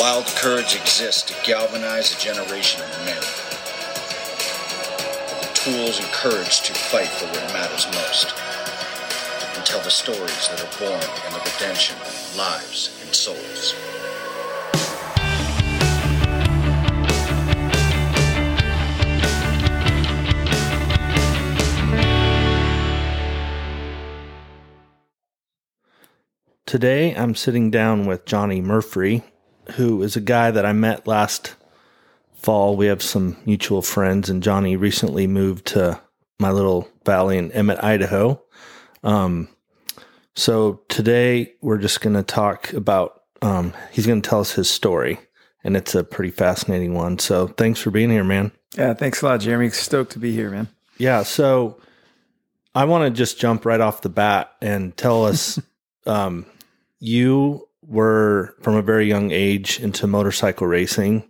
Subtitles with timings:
[0.00, 3.20] Wild courage exists to galvanize a generation of men.
[5.42, 8.32] The tools and courage to fight for what matters most.
[9.54, 13.74] And tell the stories that are born in the redemption of lives and souls.
[26.64, 29.24] Today, I'm sitting down with Johnny Murphree,
[29.72, 31.54] who is a guy that I met last
[32.34, 32.76] fall.
[32.76, 36.00] We have some mutual friends, and Johnny recently moved to
[36.38, 38.42] my little valley in Emmett, Idaho.
[39.04, 39.48] Um,
[40.34, 44.70] so today, we're just going to talk about, um, he's going to tell us his
[44.70, 45.20] story,
[45.64, 47.18] and it's a pretty fascinating one.
[47.18, 48.52] So thanks for being here, man.
[48.76, 49.70] Yeah, thanks a lot, Jeremy.
[49.70, 50.68] Stoked to be here, man.
[50.98, 51.22] Yeah.
[51.24, 51.80] So
[52.74, 55.58] I want to just jump right off the bat and tell us
[56.06, 56.46] um,
[56.98, 61.28] you were from a very young age into motorcycle racing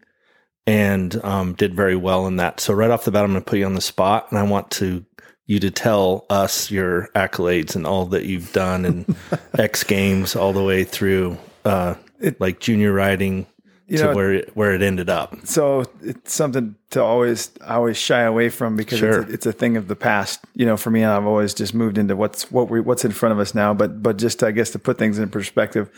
[0.67, 2.61] and um, did very well in that.
[2.61, 4.43] So right off the bat, I'm going to put you on the spot, and I
[4.43, 5.05] want to
[5.47, 9.17] you to tell us your accolades and all that you've done and
[9.59, 13.47] X Games all the way through, uh, It- like junior riding
[13.89, 15.35] to know- where it, where it ended up.
[15.45, 19.23] So it's something to always I always shy away from because Sure.
[19.23, 20.39] it's, a, it's a thing of the past.
[20.55, 23.33] You know, for me, I've always just moved into what's what we what's in front
[23.33, 23.75] of us now.
[23.75, 25.91] But but just I guess to put things in perspective,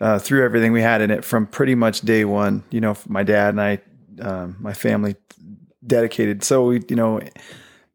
[0.00, 2.64] uh, through everything we had in it from pretty much day one.
[2.70, 3.80] You know, my dad and I,
[4.20, 5.16] um, my family,
[5.86, 6.44] dedicated.
[6.44, 7.20] So we, you know.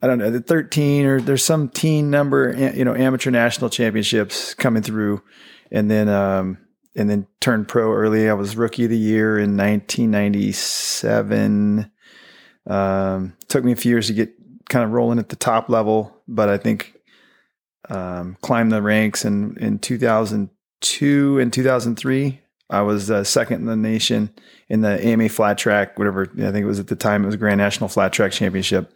[0.01, 4.53] I don't know, the 13 or there's some teen number, you know, amateur national championships
[4.53, 5.21] coming through.
[5.73, 6.57] And then, um,
[6.95, 8.29] and then turned pro early.
[8.29, 11.91] I was rookie of the year in 1997.
[12.67, 14.33] Um, took me a few years to get
[14.69, 16.95] kind of rolling at the top level, but I think
[17.89, 19.23] um, climbed the ranks.
[19.25, 19.79] And in
[20.81, 24.29] 2002 and 2003, I was uh, second in the nation
[24.69, 26.23] in the AMA flat track, whatever.
[26.37, 28.93] I think it was at the time it was Grand National Flat Track Championship.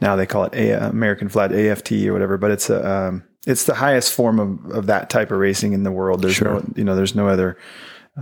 [0.00, 3.64] Now they call it a- American Flat AFT or whatever, but it's a um, it's
[3.64, 6.22] the highest form of, of that type of racing in the world.
[6.22, 6.54] There's Sure.
[6.54, 7.56] no you know there's no other.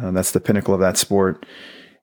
[0.00, 1.44] Uh, that's the pinnacle of that sport,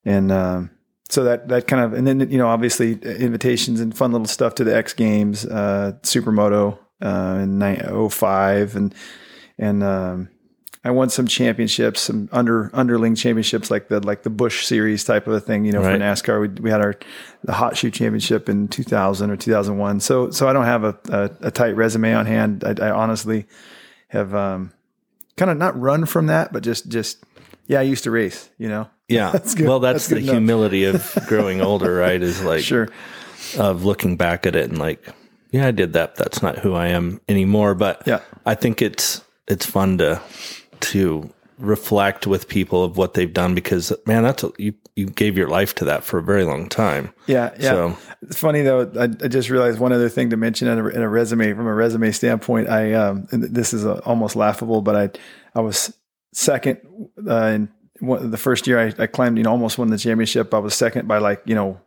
[0.03, 0.69] and um,
[1.09, 4.55] so that that kind of and then you know obviously invitations and fun little stuff
[4.55, 8.95] to the X Games, uh, Supermoto uh, in ni- 05 and
[9.57, 10.29] and um,
[10.87, 15.27] I won some championships, some under underling championships like the like the Busch Series type
[15.27, 15.65] of a thing.
[15.65, 15.93] You know, Right.
[15.93, 16.95] for NASCAR, we, we had our
[17.43, 19.99] the Hot Shoe Championship in 2000 or 2001.
[19.99, 22.63] So so I don't have a a, a tight resume on hand.
[22.63, 23.45] I, I honestly
[24.09, 24.71] have um,
[25.35, 27.23] kind of not run from that, but just just
[27.67, 28.49] yeah, I used to race.
[28.57, 29.31] You know, Yeah.
[29.31, 29.67] That's good.
[29.67, 30.33] Well, that's, That's the enough.
[30.35, 32.21] humility of growing older, right?
[32.21, 32.87] Is like sure.
[33.57, 35.05] of looking back at it and like,
[35.51, 36.15] yeah, I did that.
[36.15, 37.73] but That's not who I am anymore.
[37.75, 38.19] But Yeah.
[38.45, 40.21] I think it's it's fun to
[40.81, 41.29] to
[41.59, 45.47] reflect with people of what they've done because man, that's a, you you gave your
[45.47, 47.11] life to that for a very long time.
[47.27, 47.71] Yeah, yeah.
[47.71, 48.91] So- It's funny though.
[48.99, 51.67] I, I just realized one other thing to mention in a, in a resume from
[51.67, 52.69] a resume standpoint.
[52.69, 55.19] I um, this is uh almost laughable, but I
[55.59, 55.93] I was
[56.33, 56.79] second
[57.27, 59.37] uh, in one, the first year I, I climbed.
[59.37, 60.53] You know, almost won the championship.
[60.53, 61.79] I was second by like you know.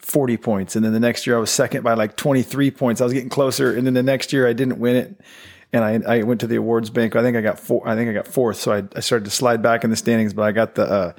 [0.00, 3.00] 40 points and then the next year I was second by like 23 points.
[3.00, 5.20] I was getting closer and then the next year I didn't win it
[5.72, 7.16] and I, I went to the awards bank.
[7.16, 7.86] I think I got four.
[7.88, 8.58] I think I got fourth.
[8.58, 11.12] So I, I started to slide back in the standings, but I got the uh,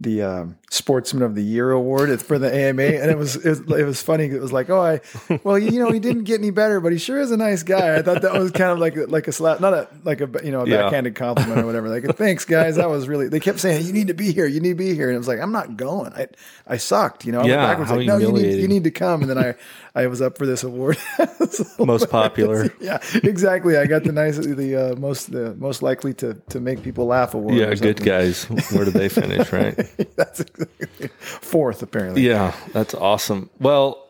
[0.00, 3.48] the um, Sportsman of the Year award It's for the AMA, and it was, it
[3.48, 4.24] was it was funny.
[4.24, 5.00] It was like, oh, I
[5.44, 7.94] well, you know, he didn't get any better, but he sure is a nice guy.
[7.96, 10.50] I thought that was kind of like like a slap, not a like a you
[10.50, 10.82] know a Yeah.
[10.82, 11.88] backhanded compliment or whatever.
[11.88, 12.74] Like, thanks, guys.
[12.74, 13.28] That was really.
[13.28, 15.18] They kept saying you need to be here, you need to be here, and it
[15.18, 16.12] was like I'm not going.
[16.12, 16.26] I
[16.66, 17.24] I sucked.
[17.24, 17.52] You know, I went
[17.88, 19.54] Yeah, like no, you need you need to come, and then I
[19.96, 20.98] I was up for this award.
[21.50, 22.72] So- Most popular.
[22.80, 23.76] yeah, exactly.
[23.76, 27.34] I got the nice, the uh, most, the most likely to to make people laugh
[27.34, 27.54] award.
[27.54, 28.44] Yeah, good guys.
[28.72, 29.76] Where did they finish, right?
[30.16, 32.22] That's exactly fourth, apparently.
[32.22, 33.50] Yeah, that's awesome.
[33.60, 34.04] Well,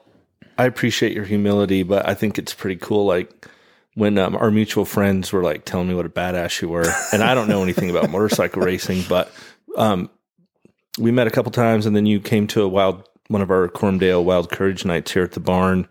[0.57, 3.05] I appreciate your humility, but I think it's pretty cool.
[3.05, 3.47] Like
[3.95, 7.23] when um, our mutual friends were like telling me what a badass you were, and
[7.23, 9.31] I don't know anything about motorcycle racing, but
[9.77, 10.09] um,
[10.99, 13.69] we met a couple times, and then you came to a wild one of our
[13.69, 15.89] Cormdale Wild Courage nights here at the barn,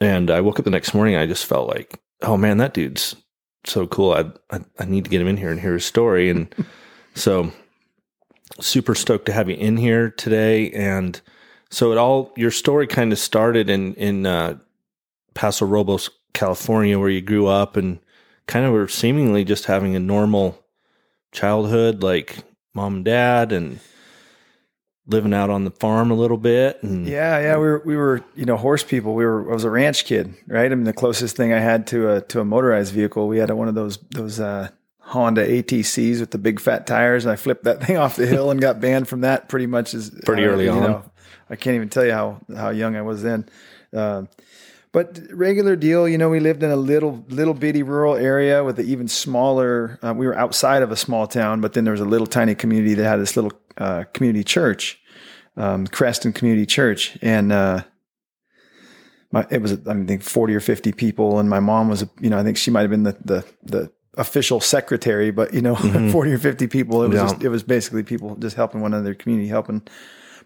[0.00, 1.16] and I woke up the next morning.
[1.16, 3.16] I just felt like, oh man, that dude's
[3.64, 4.12] so cool.
[4.12, 6.54] I I, I need to get him in here and hear his story, and
[7.14, 7.52] so
[8.60, 10.70] super stoked to have you in here today.
[10.70, 11.20] And
[11.70, 14.58] so it all your story kind of started in in uh,
[15.34, 17.98] Paso Robles, California, where you grew up, and
[18.46, 20.58] kind of were seemingly just having a normal
[21.32, 22.38] childhood, like
[22.74, 23.80] mom and dad, and
[25.06, 26.82] living out on the farm a little bit.
[26.82, 29.14] And Yeah, yeah, we were we were you know horse people.
[29.14, 30.70] We were I was a ranch kid, right?
[30.70, 33.50] I mean, the closest thing I had to a to a motorized vehicle, we had
[33.50, 34.68] a, one of those those uh,
[34.98, 38.50] Honda ATCs with the big fat tires, and I flipped that thing off the hill
[38.50, 40.82] and got banned from that pretty much as Pretty uh, early on.
[40.82, 41.10] know,
[41.50, 43.48] I can't even tell you how how young I was then.
[43.92, 44.28] Um,
[44.94, 48.78] but regular deal, you know, we lived in a little little bitty rural area with
[48.78, 49.98] an even smaller.
[50.02, 52.54] Uh, we were outside of a small town, but then there was a little tiny
[52.54, 55.00] community that had this little uh, community church,
[55.56, 57.82] um, Creston Community Church, and uh,
[59.32, 62.38] my it was I think forty or fifty people, and my mom was you know
[62.38, 65.74] I think she might have been the the the official secretary, but you know
[66.12, 67.02] forty or fifty people.
[67.02, 67.22] It was Yeah.
[67.30, 69.82] just, it was basically people just helping one another, community helping.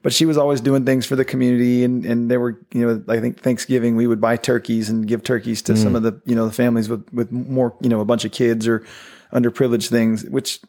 [0.02, 3.02] But she was always doing things for the community, and and there were you know
[3.08, 6.34] I think Thanksgiving we would buy turkeys and give turkeys to some of the you
[6.36, 8.84] know the families with with more you know a bunch of kids or
[9.32, 10.60] underprivileged things, which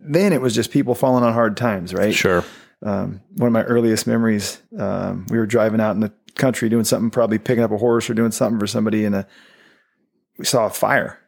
[0.00, 2.14] then it was just people falling on hard times, right?
[2.14, 2.44] Sure.
[2.82, 4.60] um, one of my earliest memories.
[4.78, 8.10] Um, we were driving out in the country doing something, probably picking up a horse
[8.10, 9.26] or doing something for somebody, and a,
[10.38, 11.18] we saw a fire,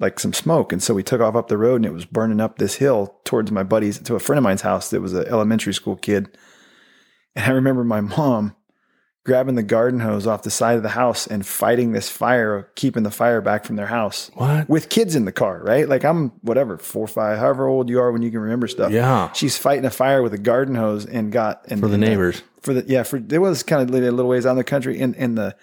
[0.00, 2.40] like some smoke, and so we took off up the road, and it was burning
[2.40, 5.26] up this hill towards my buddy's, to a friend of mine's house that was an
[5.28, 6.36] elementary school kid.
[7.36, 8.56] And I remember my mom
[9.24, 13.02] grabbing the garden hose off the side of the house and fighting this fire, keeping
[13.02, 14.68] the fire back from their house What?
[14.68, 15.88] with kids in the car, right?
[15.88, 18.92] Like I'm whatever, four, five, however old you are when you can remember stuff.
[18.92, 19.32] Yeah.
[19.32, 22.08] She's fighting a fire with a garden hose and got and For the and uh,
[22.08, 22.42] neighbors.
[22.62, 25.00] for the yeah, for it was kind of a little ways out in the country
[25.00, 25.56] and and the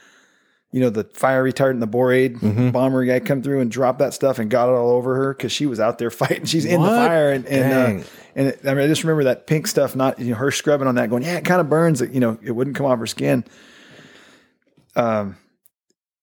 [0.74, 2.72] you know, the fire retardant, the borate Mm-hmm.
[2.72, 5.52] bomber guy come through and dropped that stuff and got it all over her because
[5.54, 6.44] she was out there fighting.
[6.46, 8.04] She's in the fire and and uh,
[8.36, 10.88] and it, I mean, I just remember that pink stuff, not you know, her scrubbing
[10.88, 12.02] on that, going, yeah, it kind of burns.
[12.02, 13.46] It, you know, it wouldn't come off her skin.
[14.96, 15.38] Um,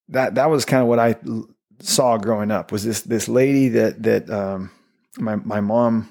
[0.08, 1.48] that that was kind of what I l-
[1.78, 2.72] saw growing up.
[2.72, 4.70] Was this this lady that that um,
[5.18, 6.08] my my mom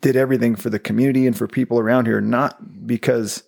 [0.00, 3.42] did everything for the community and for people around here, not because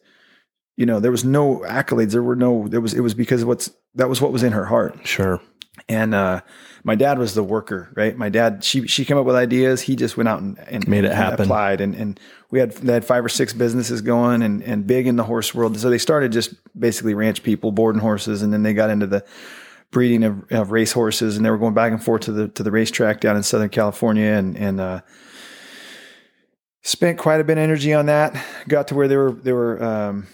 [0.76, 3.48] you know there was no accolades, there were no there was it was because of
[3.48, 5.40] what's that was what was in her heart Sure.
[5.88, 6.40] and uh,
[6.84, 8.16] my dad was the worker, right?
[8.16, 9.82] My dad, she she came up with ideas.
[9.82, 11.44] He just went out and, and Made it and happen.
[11.46, 12.20] Applied, and and
[12.50, 15.52] we had they had five or six businesses going, and and big in the horse
[15.52, 15.76] world.
[15.80, 19.24] So they started just basically ranch people, boarding horses, and then they got into the
[19.90, 22.62] breeding of, of race horses, and they were going back and forth to the to
[22.62, 25.00] the racetrack down in Southern California, and and uh,
[26.82, 28.40] spent quite a bit of energy on that.
[28.68, 29.82] Got to where they were they were.
[29.82, 30.26] Um,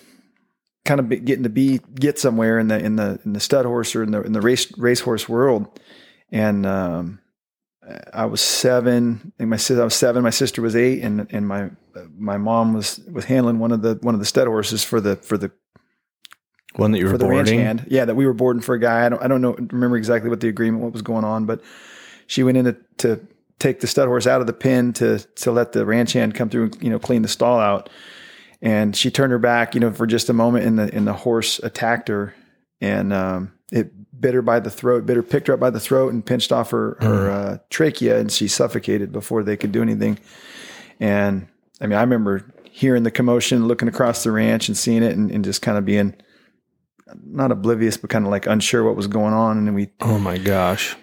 [0.84, 3.66] kind of be- getting to be get somewhere in the in the in the stud
[3.66, 5.80] horse or in the in the race racehorse world.
[6.30, 7.20] And um,
[8.12, 9.32] I was seven.
[9.34, 10.22] I think my sis- I was seven.
[10.22, 11.70] My sister was eight, and and my
[12.16, 15.16] my mom was was handling one of the one of the stud horses for the
[15.16, 15.50] for the
[16.76, 17.60] One that you were for the ranch boarding.
[17.60, 17.86] hand.
[17.88, 19.04] Yeah, that we were boarding for a guy.
[19.04, 21.60] I don't I don't know remember exactly what the agreement what was going on, but
[22.26, 23.20] she went in to, to
[23.58, 26.48] take the stud horse out of the pen to to let the ranch hand come
[26.48, 27.90] through and you know clean the stall out.
[28.64, 31.12] And she turned her back, you know, for just a moment, and the and the
[31.12, 32.32] horse attacked her,
[32.80, 35.80] and um, it bit her by the throat, bit her, picked her up by the
[35.80, 39.82] throat, and pinched off her her uh, trachea, and she suffocated before they could do
[39.82, 40.16] anything.
[41.00, 41.48] And
[41.80, 45.30] I mean, I remember hearing the commotion, looking across the ranch, and seeing it, and,
[45.32, 46.14] and just kind of being
[47.26, 49.58] not oblivious, but kind of like unsure what was going on.
[49.58, 50.96] And then we Oh my gosh.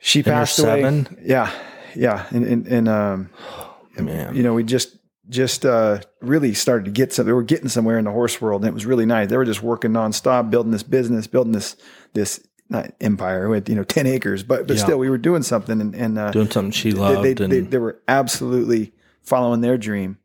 [0.00, 0.80] she passed away.
[0.82, 1.22] seven?
[1.24, 1.52] Yeah,
[1.94, 3.30] yeah, and and, and um,
[3.96, 4.34] Man.
[4.34, 4.96] you know, we just
[5.28, 7.26] just uh, really started to get some.
[7.26, 9.28] They were getting somewhere in the horse world, and it was really nice.
[9.28, 11.76] They were just working nonstop, building this business, building this
[12.12, 14.82] this not empire with you know ten acres, but but Yeah.
[14.82, 17.24] still, we were doing something, and and uh, Doing something she they, loved.
[17.24, 18.92] they, and they, they were absolutely
[19.22, 20.18] following their dream.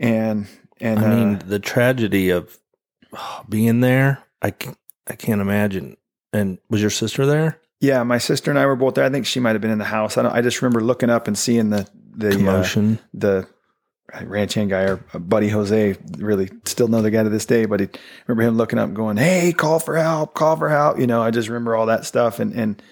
[0.00, 0.46] And
[0.80, 2.58] and I mean, uh, the tragedy of
[3.12, 5.96] oh, being there, I can't imagine.
[6.32, 7.58] And was your sister there?
[7.80, 9.04] yeah, my sister and I were both there.
[9.04, 10.16] I think she might have been in the house.
[10.16, 13.48] I don't, I just remember looking up and seeing the the uh, the
[14.24, 17.64] ranch hand guy, our buddy Jose, really still know the guy to this day.
[17.64, 17.88] But he
[18.26, 20.34] remember him looking up going, "Hey, call for help!
[20.34, 22.82] Call for help!" You know, I just remember all that stuff and and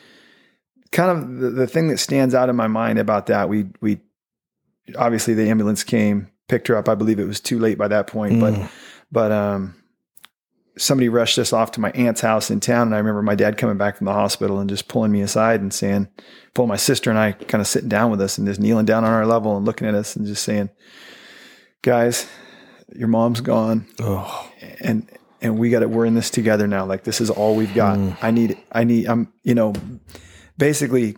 [0.92, 3.48] kind of the, the thing that stands out in my mind about that.
[3.48, 4.00] We we
[4.96, 6.88] obviously the ambulance came, picked her up.
[6.88, 8.40] I believe it was too late by that point, Mm.
[8.40, 8.70] but
[9.12, 9.74] but um.
[10.78, 13.58] Somebody rushed us off to my aunt's house in town, and I remember my dad
[13.58, 16.08] coming back from the hospital and just pulling me aside and saying,
[16.54, 19.04] pulling my sister and I kind of sitting down with us and just kneeling down
[19.04, 20.70] on our level and looking at us and just saying,
[21.82, 22.28] guys,
[22.94, 25.08] your mom's gone oh, and
[25.40, 25.90] and we got it.
[25.90, 26.84] We're in this together now.
[26.84, 27.98] Like this is all we've got.
[27.98, 28.16] Mm.
[28.22, 28.58] I need.
[28.72, 29.06] I need.
[29.06, 29.32] I'm.
[29.42, 29.72] You know,
[30.58, 31.16] basically,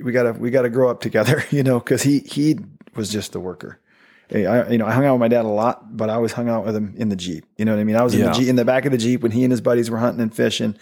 [0.00, 1.44] we gotta we gotta grow up together.
[1.50, 2.56] You know, because he he
[2.94, 3.80] was just a worker.
[4.28, 6.32] Hey, I, you know, I hung out with my dad a lot, but I always
[6.32, 7.44] hung out with him in the jeep.
[7.58, 7.94] You know what I mean?
[7.94, 8.28] I was in Yeah.
[8.28, 10.22] the jeep, in the back of the jeep when he and his buddies were hunting
[10.22, 10.76] and fishing.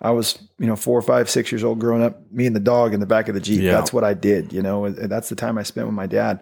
[0.00, 2.30] I was, you know, four, five, six years old, growing up.
[2.30, 3.60] Me and the dog in the back of the jeep.
[3.62, 3.72] Yeah.
[3.72, 4.52] That's what I did.
[4.52, 6.40] You know, and that's the time I spent with my dad.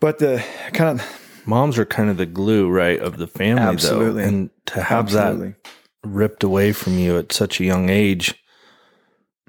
[0.00, 4.22] But the kind of moms are kind of the glue, right, of the family, Absolutely.
[4.22, 4.28] though.
[4.28, 5.48] And to have absolutely.
[5.62, 5.70] that
[6.04, 8.34] ripped away from you at such a young age,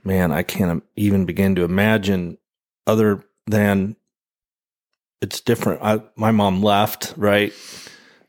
[0.03, 2.37] man, I can't even begin to imagine
[2.87, 3.95] other than
[5.21, 5.81] it's different.
[5.81, 7.53] I, my mom left, right?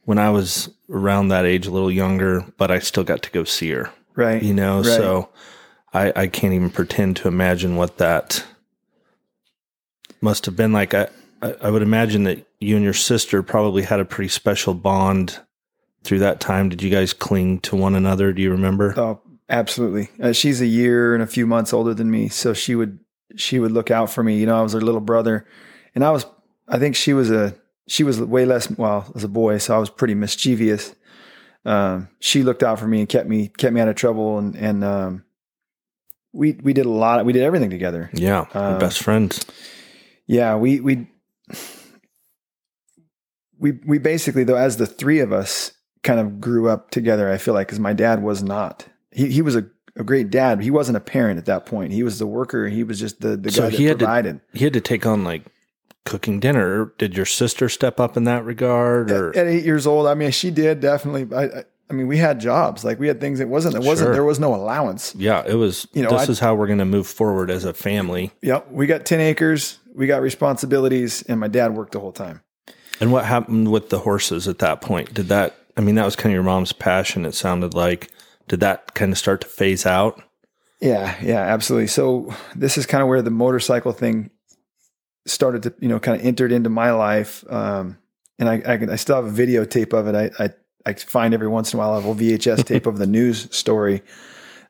[0.04, 3.44] When I was around that age, a little younger, but I still got to go
[3.44, 4.42] see her, Right.
[4.42, 4.78] you know?
[4.78, 4.86] Right.
[4.86, 5.28] So
[5.92, 8.44] I, I can't even pretend to imagine what that
[10.20, 10.94] must have been like.
[10.94, 11.08] I,
[11.42, 15.38] I I would imagine that you and your sister probably had a pretty special bond
[16.04, 16.68] through that time.
[16.68, 18.32] Did you guys cling to one another?
[18.32, 18.94] Do you remember?
[18.96, 20.08] Oh, absolutely.
[20.22, 22.98] Uh, she's a year and a few months older than me, so she would
[23.36, 24.38] she would look out for me.
[24.38, 25.46] You know, I was her little brother,
[25.94, 26.26] and I was.
[26.68, 27.54] I think she was a
[27.86, 30.94] she was way less well as a boy, so I was pretty mischievous.
[31.64, 34.56] Um, she looked out for me and kept me kept me out of trouble, and
[34.56, 35.24] and um,
[36.32, 37.24] we we did a lot.
[37.26, 38.10] We did everything together.
[38.12, 39.44] Yeah, Uh, best friends.
[40.26, 41.08] Yeah, we we
[43.58, 45.72] we we basically though as the three of us
[46.02, 47.30] kind of grew up together.
[47.30, 48.86] I feel like because my dad was not.
[49.10, 50.60] He he was a, a great dad.
[50.60, 51.92] He wasn't a parent at that point.
[51.92, 52.68] He was the worker.
[52.68, 54.40] He was just the the So guy that he to- provided.
[54.52, 55.42] He had to take on like
[56.04, 56.92] cooking dinner.
[56.98, 60.30] Did your sister step up in that regard, or At eight years old, I mean,
[60.30, 61.34] she did definitely.
[61.36, 62.84] I, I, I mean, we had jobs.
[62.84, 63.38] Like we had things.
[63.40, 63.76] It wasn't.
[63.76, 64.08] It wasn't.
[64.08, 64.12] Sure.
[64.12, 65.14] There was no allowance.
[65.16, 65.86] yeah, it was.
[65.92, 68.32] You know, this I- is how we're going to move forward as a family.
[68.42, 68.70] Yep.
[68.72, 69.78] We got ten acres.
[69.94, 72.42] We got responsibilities, and my dad worked the whole time.
[73.00, 75.14] And what happened with the horses at that point?
[75.14, 75.56] Did that?
[75.76, 77.24] I mean, that was kind of your mom's passion.
[77.24, 78.10] It sounded like.
[78.48, 80.22] Did that kind of start to phase out?
[80.80, 81.86] Yeah, yeah, absolutely.
[81.88, 84.30] So this is kind of where the motorcycle thing
[85.26, 87.44] started to, you know, kind of entered into my life.
[87.50, 87.98] Um,
[88.38, 90.14] and I, I, can- I still have a videotape of it.
[90.14, 90.50] I, I,
[90.86, 93.54] I find every once in a while I have a VHS tape of the news
[93.54, 94.02] story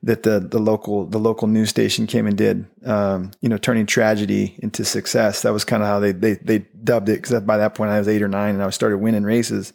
[0.02, 2.66] that the the local the local news station came and did.
[2.84, 5.42] Um, you know, turning tragedy into success.
[5.42, 7.22] That was kind of how they they they dubbed it.
[7.22, 9.72] Because by that point I was eight or nine and I started winning races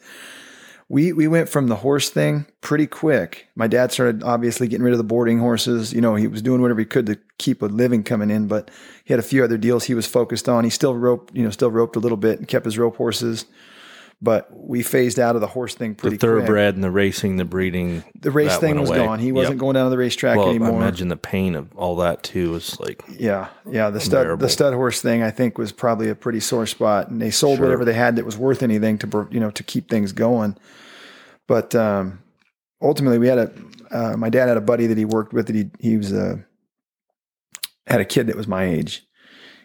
[0.91, 3.47] we we went from the horse thing pretty quick.
[3.55, 5.93] My dad started obviously getting rid of the boarding horses.
[5.93, 8.69] You know, he was doing whatever he could to keep a living coming in, but
[9.05, 10.65] he had a few other deals he was focused on.
[10.65, 13.45] He still roped, you know, still roped a little bit and kept his rope horses.
[14.23, 16.21] But we phased out of the horse thing The pretty quick.
[16.21, 18.03] thoroughbred and the racing, the breeding.
[18.19, 18.99] The race thing was away.
[18.99, 19.17] gone.
[19.17, 19.59] He wasn't Yep.
[19.59, 20.69] going down to the racetrack Well, I anymore.
[20.79, 23.89] imagine the pain of all that too was like Yeah, yeah.
[23.89, 27.19] The stud, the stud horse thing, I think, was probably a pretty sore spot, and
[27.19, 27.65] they sold Sure.
[27.65, 30.55] whatever they had that was worth anything to, you know, to keep things going.
[31.47, 32.19] But um,
[32.79, 33.51] ultimately, we had a.
[33.89, 35.47] Uh, my dad had a buddy that he worked with.
[35.47, 36.45] That he he was a
[37.87, 39.03] had a kid that was my age,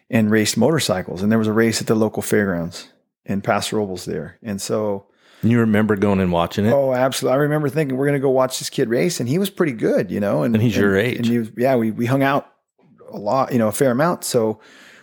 [0.09, 1.23] and raced motorcycles.
[1.23, 2.89] And there was a race at the local fairgrounds,
[3.27, 4.39] and Paso Robles there.
[4.43, 5.07] And so,
[5.43, 6.73] you remember going and watching it?
[6.73, 9.39] oh, absolutely, I remember thinking we're going to go watch this kid race, and he
[9.39, 10.43] was pretty good, you know.
[10.43, 11.19] And, And he's your age.
[11.19, 12.51] And he was, yeah, we we hung out
[13.11, 14.25] a lot, you know, a fair amount.
[14.25, 14.61] So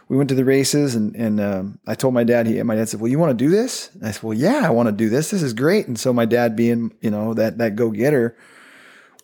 [0.09, 2.47] we went to the races, and and um, I told my dad.
[2.47, 4.61] He my dad said, "Well, you want to do this?" And I said, "Well, yeah,
[4.63, 5.31] I want to do this.
[5.31, 8.35] This is great." And so my dad, being you know that that go getter,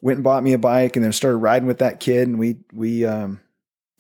[0.02, 2.58] went and bought me a bike, and then started riding with that kid, and we
[2.74, 3.40] we um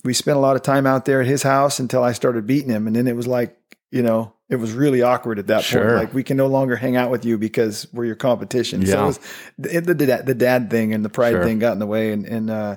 [0.04, 2.70] we spent a lot of time out there at his house until I started beating
[2.70, 3.58] him, and then it was like
[3.92, 4.34] you know.
[4.50, 5.84] It was really awkward at that Sure.
[5.84, 5.96] point.
[5.96, 8.86] Like we can no longer hang out with you because we're your competition.
[8.86, 9.04] So Yeah.
[9.04, 9.20] it was
[9.60, 11.44] the, the, the, the dad thing and the pride Sure.
[11.44, 12.12] thing got in the way.
[12.12, 12.76] And, and, uh,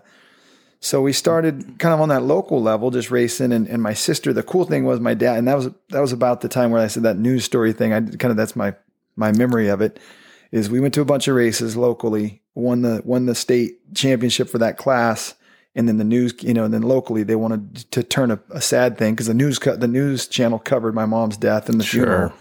[0.80, 3.52] so we started kind of on that local level, just racing.
[3.52, 6.12] And, and my sister, the cool thing was my dad, and that was, that was
[6.12, 7.92] about the time where I said that news story thing.
[7.92, 8.74] I kind of, that's my,
[9.14, 10.00] my memory of it
[10.50, 14.48] is we went to a bunch of races locally, won the, won the state championship
[14.48, 15.34] for that class.
[15.74, 18.60] And then the news, you know, and then locally they wanted to turn a, a
[18.60, 21.84] sad thing because the news cut, the news channel covered my mom's death and the
[21.84, 22.04] Sure.
[22.04, 22.32] funeral.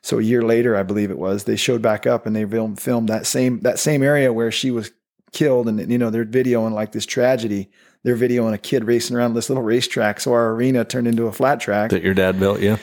[0.00, 2.80] So a year later, I believe it was, they showed back up and they filmed,
[2.80, 4.92] filmed that same that same area where she was
[5.32, 7.70] killed, and you know they're videoing like this tragedy.
[8.04, 10.20] They're videoing a kid racing around this little racetrack.
[10.20, 12.78] So our arena turned into a flat track, that your dad built yeah.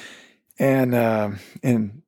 [0.60, 2.04] and um, and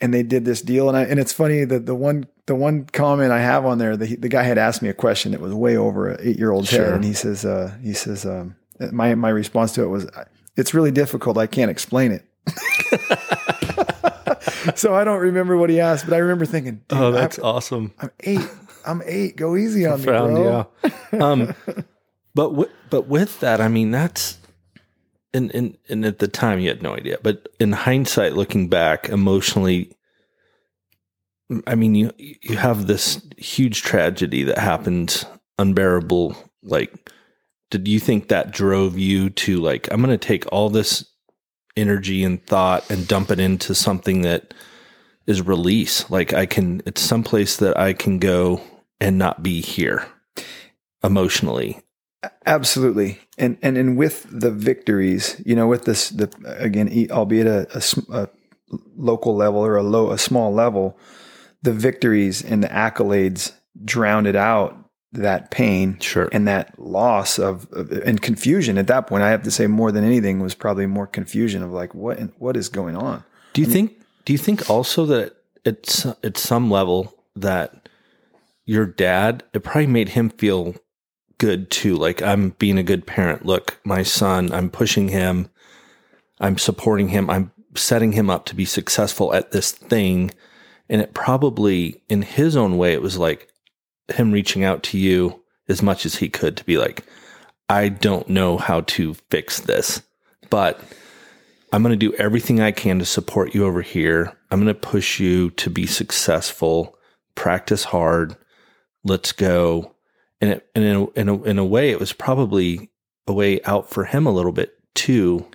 [0.00, 0.88] and they did this deal.
[0.88, 3.96] And I, and it's funny that the one the one comment I have on there,
[3.96, 6.50] the the guy had asked me a question that was way over an eight year
[6.50, 6.84] old Sure.
[6.84, 8.56] head, and he says uh, he says um,
[8.92, 10.06] my my response to it was
[10.56, 11.38] it's really difficult.
[11.38, 12.24] I can't explain it.
[14.74, 17.92] so I don't remember what he asked, but I remember thinking, Oh, that's awesome.
[18.00, 18.40] I'm eight.
[18.86, 19.36] I'm eight.
[19.36, 20.66] Go easy on Profound, me, bro.
[21.12, 21.24] yeah.
[21.24, 21.54] Um,
[22.34, 24.38] but with, but with that, I mean, that's
[25.32, 29.08] and and and at the time you had no idea, but in hindsight, looking back,
[29.08, 29.92] emotionally,
[31.66, 35.26] I mean, you you have this huge tragedy that happened,
[35.58, 36.36] unbearable.
[36.62, 37.10] Like,
[37.70, 41.04] did you think that drove you to like, I'm going to take all this
[41.76, 44.52] energy and thought and dump it into something that
[45.26, 46.10] is release?
[46.10, 48.60] Like, I can, it's someplace that I can go
[49.00, 50.06] and not be here
[51.02, 51.80] emotionally.
[52.44, 53.20] Absolutely.
[53.38, 57.82] And, and, and with the victories, you know, with this, the, again, albeit a, a
[58.22, 58.28] a
[58.96, 60.98] local level or a low, a small level,
[61.62, 63.52] the victories and the accolades
[63.84, 64.76] drowned it out
[65.12, 66.28] that pain Sure.
[66.32, 69.22] and that loss of, of and confusion at that point.
[69.24, 72.56] I have to say more than anything was probably more confusion of like what what
[72.56, 73.24] is going on.
[73.52, 74.00] Do you think?
[74.24, 75.34] Do you think also that
[75.64, 77.88] it's at some level that
[78.64, 80.76] your dad it probably made him feel
[81.40, 81.96] good too?
[81.96, 83.44] Like I'm being a good parent.
[83.44, 85.48] Look, my son, I'm pushing him,
[86.38, 90.30] I'm supporting him, I'm setting him up to be successful at this thing,
[90.88, 93.48] and it probably, in his own way, it was like
[94.12, 97.04] him reaching out to you as much as he could to be like,
[97.68, 100.02] I don't know how to fix this,
[100.50, 100.80] but
[101.72, 104.36] I'm going to do everything I can to support you over here.
[104.50, 106.98] I'm going to push you to be successful.
[107.36, 108.36] Practice hard.
[109.04, 109.94] Let's go.
[110.40, 112.90] And, and in, a, in, a, in a way, it was probably
[113.26, 115.46] a way out for him a little bit too,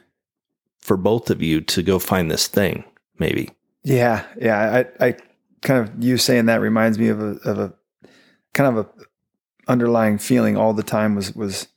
[0.78, 2.84] for both of you to go find this thing,
[3.18, 3.50] maybe.
[3.84, 4.86] Yeah, yeah.
[5.00, 5.16] I, I
[5.62, 7.74] kind of you saying that reminds me of a of a
[8.54, 11.68] kind of a underlying feeling all the time was was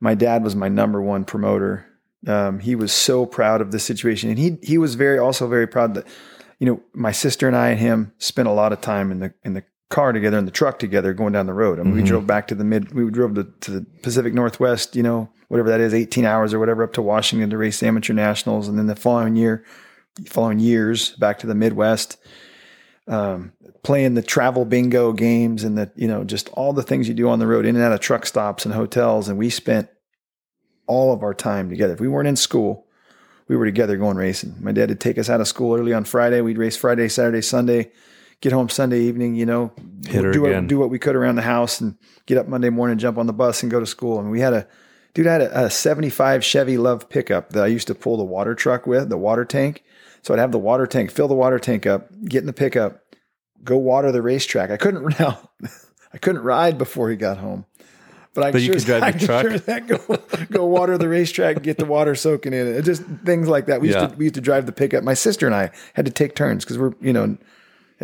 [0.00, 1.86] my dad was my number one promoter.
[2.26, 5.66] Um, he was so proud of the situation, and he he was very also very
[5.66, 6.06] proud that
[6.58, 9.34] you know my sister and I and him spent a lot of time in the
[9.44, 11.78] in the car together in the truck together going down the road.
[11.78, 12.06] I mean, we Mhm.
[12.06, 12.92] drove back to the mid.
[12.92, 14.96] We drove to, to the Pacific Northwest.
[14.96, 18.12] You know, whatever that is, eighteen hours or whatever, up to Washington to race amateur
[18.14, 19.64] nationals, and then the following year,
[20.26, 22.16] following years back to the Midwest
[23.06, 27.12] um, playing the travel bingo games and the you know just all the things you
[27.14, 29.88] do on the road in and out of truck stops and hotels and we spent
[30.86, 32.86] all of our time together if we weren't in school
[33.46, 36.02] we were together going racing my dad would take us out of school early on
[36.04, 37.90] friday we'd race friday saturday sunday
[38.44, 39.72] get home sunday evening you know
[40.32, 41.96] do, what, do what we could around the house and
[42.26, 44.52] get up monday morning jump on the bus and go to school and we had
[44.52, 44.66] a
[45.14, 48.24] dude I had a, a 75 chevy LUV pickup that i used to pull the
[48.24, 49.82] water truck with the water tank
[50.22, 53.02] so I'd have the water tank, fill the water tank up, get in the pickup,
[53.62, 54.70] go water the racetrack.
[54.70, 55.50] I couldn't now,
[56.14, 57.66] I couldn't ride before he got home,
[58.32, 59.42] but I But sure, could drive I truck.
[59.42, 59.98] sure that go
[60.50, 62.82] go water the racetrack, get the water soaking in it.
[62.86, 63.82] Just things like that.
[63.82, 64.06] We used Yeah.
[64.06, 65.04] to we used to drive the pickup.
[65.04, 67.36] My sister and I had to take turns because we're you know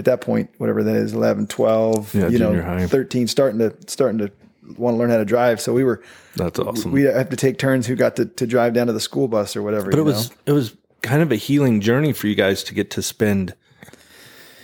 [0.01, 2.87] at that point whatever that is 11, 12, Yeah, you know high.
[2.87, 4.33] thirteen, starting to starting to
[4.77, 5.61] want to learn how to drive.
[5.61, 6.03] So we were
[6.37, 6.91] That's awesome.
[6.93, 9.55] we have to take turns who got to, to drive down to the school bus
[9.57, 9.91] or whatever.
[9.91, 10.37] But it was know?
[10.47, 13.55] it was kind of a healing journey for you guys to get to spend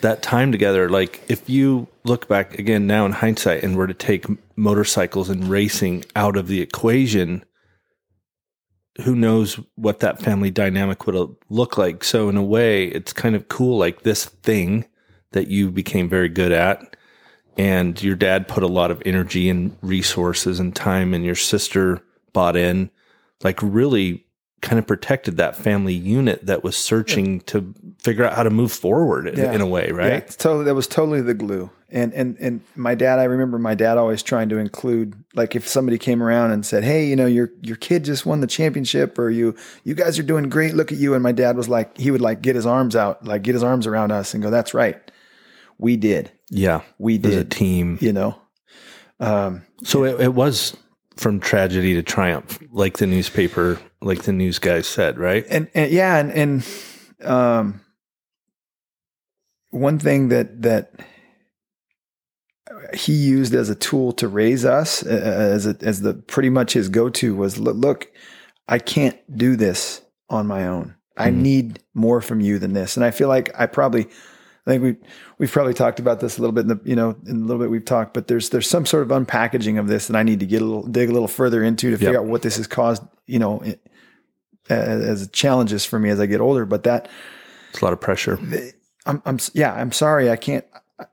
[0.01, 0.89] that time together.
[0.89, 5.45] Like if you look back again now in hindsight and were to take motorcycles and
[5.49, 7.45] racing out of the equation,
[9.03, 12.05] who knows what that family dynamic would look like.
[12.05, 14.87] So in a way, it's kind of cool like this thing
[15.33, 16.97] that you became very good at
[17.59, 22.03] and your dad put a lot of energy and resources and time and your sister
[22.33, 22.91] bought in
[23.43, 24.25] like really
[24.63, 28.73] kind of protected that family unit that was searching to figure out how to move
[28.73, 29.53] forward in, Yeah.
[29.53, 30.15] in a way, right?
[30.15, 31.71] it's totally that was totally the glue.
[31.89, 35.69] And and and my dad, I remember my dad always trying to include like if
[35.69, 39.17] somebody came around and said, "Hey, you know, your your kid just won the championship,
[39.21, 40.75] or you you guys are doing great.
[40.75, 43.25] Look at you." And my dad was like, he would like get his arms out,
[43.25, 44.99] like get his arms around us, and go, "That's right,
[45.79, 46.83] we did, Yeah.
[46.99, 47.33] we did.
[47.33, 47.99] As a team.
[48.01, 48.39] You know,
[49.21, 50.77] um, So it, it was
[51.17, 55.45] from tragedy to triumph, like the newspaper, like the news guys said, right?
[55.49, 56.67] and, and yeah, and and
[57.27, 57.81] um,
[59.71, 60.93] one thing that that
[62.95, 66.73] he used as a tool to raise us, uh, as a, as the pretty much
[66.73, 68.09] his go to was look,
[68.69, 70.95] I can't do this on my own.
[71.17, 71.37] I Mhm.
[71.37, 72.97] need more from you than this.
[72.97, 74.09] And I feel like I probably,
[74.67, 74.97] I think we
[75.39, 77.63] we've probably talked about this a little bit in the you know in a little
[77.63, 80.41] bit we've talked, but there's there's some sort of unpackaging of this that I need
[80.41, 82.23] to get a little dig a little further into to figure Yep.
[82.23, 83.03] out what this has caused.
[83.27, 83.61] You know.
[83.61, 83.81] It,
[84.69, 87.09] as, as challenges for me as I get older, but that
[87.71, 88.39] It's a lot of pressure.
[89.05, 90.31] I'm, I'm yeah, I'm sorry.
[90.31, 90.65] I can't.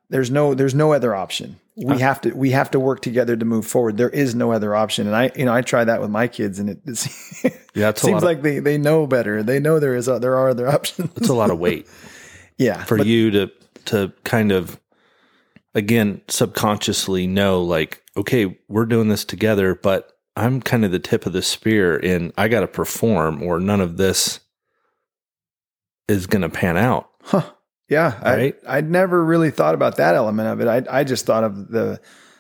[0.10, 1.60] There's no, there's no other option.
[1.76, 1.98] We uh-huh.
[1.98, 3.98] have to, we have to work together to move forward.
[3.98, 5.08] There is no other option.
[5.08, 6.80] And I, you know, I try that with my kids, and it,
[7.74, 9.42] Yeah, lot seems of- like they, they know better.
[9.44, 11.12] They know there is, there are other options.
[11.16, 11.88] It's a lot of weight
[12.58, 13.52] yeah, for but- you to
[13.86, 14.80] to kind of
[15.76, 21.26] again subconsciously know like okay we're doing this together but i'm kind of the tip
[21.26, 24.40] of the spear and i got to perform or none of this
[26.08, 27.50] is going to pan out Huh.
[27.90, 28.56] Yeah, Right?
[28.68, 30.68] I I'd never really thought about that element of it.
[30.68, 32.00] I I just thought of the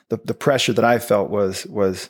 [0.09, 2.09] the, the pressure that I felt was was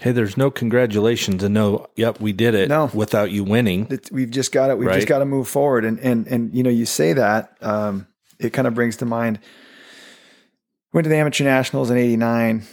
[0.00, 2.90] hey there's no congratulations and no yep we did it No.
[2.92, 4.76] without you winning we've just got it.
[4.78, 4.96] we've Right.
[4.96, 8.06] just got to move forward and and and you know you say that um,
[8.38, 9.38] it kind of brings to mind
[10.92, 12.64] went to the amateur nationals in 89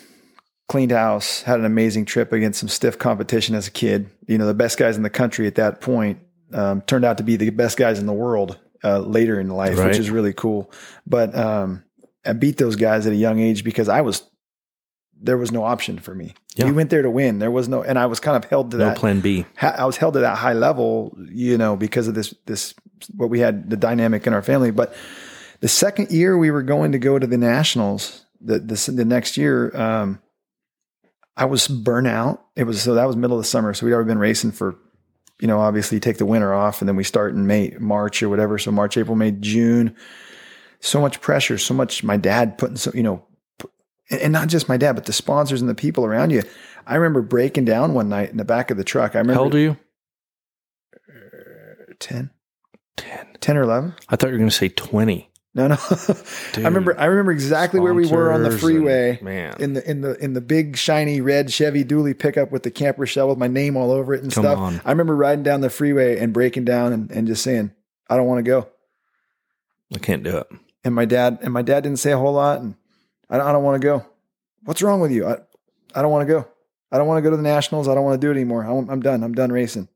[0.68, 4.48] cleaned house had an amazing trip against some stiff competition as a kid you know
[4.48, 6.20] the best guys in the country at that point
[6.54, 9.78] um, turned out to be the best guys in the world uh, later in life
[9.78, 9.88] Right.
[9.90, 10.72] which is really cool
[11.06, 11.84] but um,
[12.26, 14.24] I beat those guys at a young age because I was
[15.24, 16.34] there was no option for me.
[16.56, 16.66] Yeah.
[16.66, 17.40] We went there to win.
[17.40, 18.98] There was no, and I was kind of held to No that.
[18.98, 19.46] plan B.
[19.62, 22.74] I was held to that high level, you know, because of this this
[23.16, 24.72] what we had the dynamic in our family.
[24.72, 24.94] But
[25.60, 29.38] the second year we were going to go to the nationals, the this the next
[29.38, 30.20] year, um,
[31.38, 32.44] I was burnt out.
[32.56, 34.76] It was so that was middle of the summer, so we'd already been racing for,
[35.40, 38.22] you know, obviously you take the winter off, and then we start in May, March
[38.22, 38.58] or whatever.
[38.58, 39.96] So March, April, May, June.
[40.80, 42.04] So much pressure, so much.
[42.04, 43.24] My dad putting so you know,
[44.12, 46.44] and not just my dad, but the sponsors and the people around you.
[46.86, 49.16] I remember breaking down one night in the back of the truck.
[49.16, 49.78] I remember How old are you?
[51.10, 52.30] Uh, 10,
[52.98, 53.28] 10.
[53.40, 53.94] 10 or 11.
[54.10, 55.30] I thought you were going to say 20.
[55.54, 55.76] No, no.
[56.56, 59.56] I remember I remember exactly where we were on the freeway and- man.
[59.60, 63.06] in the in the in the big shiny red Chevy dually pickup with the camper
[63.06, 64.58] shell with my name all over it and Come stuff.
[64.58, 64.82] on.
[64.86, 67.72] I remember riding down the freeway and breaking down and, and just saying,
[68.10, 68.70] I don't want to go.
[69.94, 70.48] I can't do it.
[70.86, 72.76] And my dad and my dad didn't say a whole lot and
[73.32, 74.06] I don't, I don't want to go.
[74.66, 75.26] What's wrong with you?
[75.26, 75.38] I,
[75.96, 76.48] I don't want to go.
[76.92, 77.88] I don't want to go to the nationals.
[77.88, 78.64] I don't want to do it anymore.
[78.64, 79.24] I'm, I'm done.
[79.24, 79.88] I'm done racing.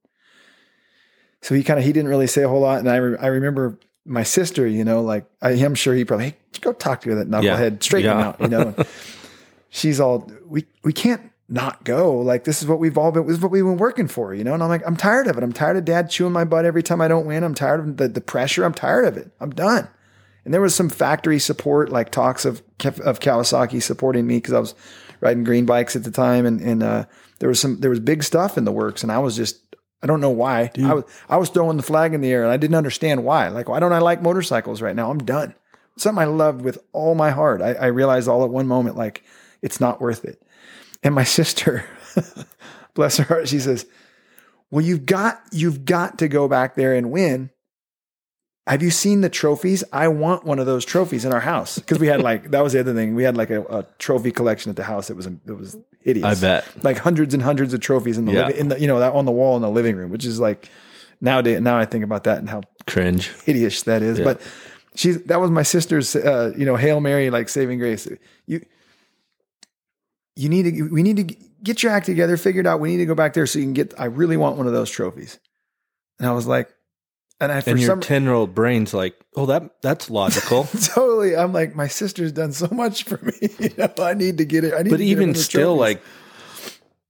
[1.41, 3.27] So he kind of he didn't really say a whole lot, and I re- I
[3.27, 7.13] remember my sister, you know, like I am sure he probably hey, go talk to
[7.15, 7.57] that Yeah.
[7.57, 8.73] knucklehead, straighten him out, you know.
[9.69, 12.17] She's all we we can't not go.
[12.17, 14.43] Like this is what we've all been this is what we've been working for, you
[14.43, 14.53] know.
[14.53, 15.43] And I'm like I'm tired of it.
[15.43, 17.43] I'm tired of dad chewing my butt every time I don't win.
[17.43, 18.63] I'm tired of the the pressure.
[18.63, 19.31] I'm tired of it.
[19.39, 19.87] I'm done.
[20.45, 22.61] And there was some factory support, like talks of
[23.03, 24.75] of Kawasaki supporting me because I was
[25.19, 27.05] riding green bikes at the time, and and uh,
[27.39, 30.07] there was some there was big stuff in the works, and I was just I
[30.07, 32.57] don't know why I was I was throwing the flag in the air, and I
[32.57, 33.47] didn't understand why.
[33.49, 35.09] Like why don't I like motorcycles right now?
[35.09, 35.55] I'm done.
[35.97, 37.61] Something I loved with all my heart.
[37.61, 39.23] I, I realized all at one moment like
[39.61, 40.41] it's not worth it.
[41.01, 41.85] And my sister,
[42.93, 43.87] bless her heart, she says,
[44.69, 47.49] "Well, you've got you've got to go back there and win."
[48.67, 49.83] Have you seen the trophies?
[49.93, 52.73] I want one of those trophies in our house because we had like that was
[52.73, 53.13] the other thing.
[53.13, 55.09] We had like a, a trophy collection at the house.
[55.11, 56.25] It was it was hideous.
[56.25, 56.83] I bet.
[56.83, 58.47] like hundreds and hundreds of trophies in the Yeah.
[58.47, 60.39] living, in the you know that on the wall in the living room, which is
[60.39, 60.67] like
[61.21, 61.61] nowadays.
[61.61, 63.31] Now I think about that and how Cringe.
[63.45, 64.19] hideous that is.
[64.19, 64.41] But
[64.95, 68.07] she's that was my sister's uh, you know hail mary like saving grace.
[68.47, 68.65] You
[70.35, 72.79] you need to we need to get your act together, figured out.
[72.79, 73.93] We need to go back there so you can get.
[73.99, 75.39] I really want one of those trophies.
[76.19, 76.69] And I was like,
[77.39, 80.63] and I for And your some 10 year old brain's like, oh, that that's logical.
[80.83, 83.33] totally, I'm like my sister's done so much for me.
[83.59, 84.73] You know, I need to get it.
[84.73, 84.89] I need.
[84.89, 85.95] but to get her one even still, trophies.
[85.95, 86.03] like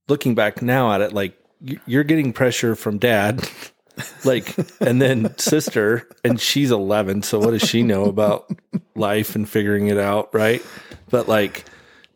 [0.08, 3.48] looking back now at it, like you're getting pressure from dad,
[4.24, 7.22] like, and then sister, and she's 11.
[7.22, 8.50] So what does she know about
[8.94, 10.32] life and figuring it out?
[10.34, 10.62] Right.
[11.10, 11.64] But like,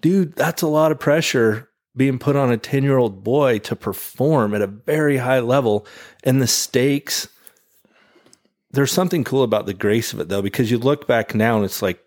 [0.00, 3.76] dude, that's a lot of pressure being put on a 10 year old boy to
[3.76, 5.86] perform at a very high level
[6.22, 7.28] and the stakes.
[8.72, 11.64] There's something cool about the grace of it though, because you look back now and
[11.64, 12.02] it's like,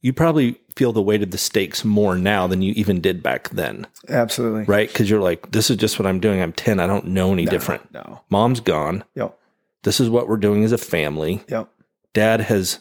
[0.00, 3.50] you probably feel the weight of the stakes more now than you even did back
[3.50, 4.88] then, absolutely right?
[4.88, 6.40] Because you're like, this is just what I'm doing.
[6.42, 6.80] I'm 10.
[6.80, 7.92] I don't know any different.
[7.92, 8.20] No.
[8.28, 9.04] Mom's gone.
[9.14, 9.38] Yep.
[9.84, 11.44] This is what we're doing as a family.
[11.48, 11.68] Yep.
[12.14, 12.80] Dad has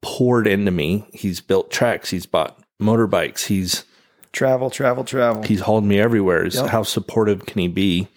[0.00, 1.06] poured into me.
[1.12, 2.10] He's built tracks.
[2.10, 3.46] He's bought motorbikes.
[3.46, 3.84] He's
[4.32, 5.42] Travel, travel, travel.
[5.42, 6.46] he's hauled me everywhere.
[6.46, 6.70] Yep.
[6.70, 8.08] How supportive can he be?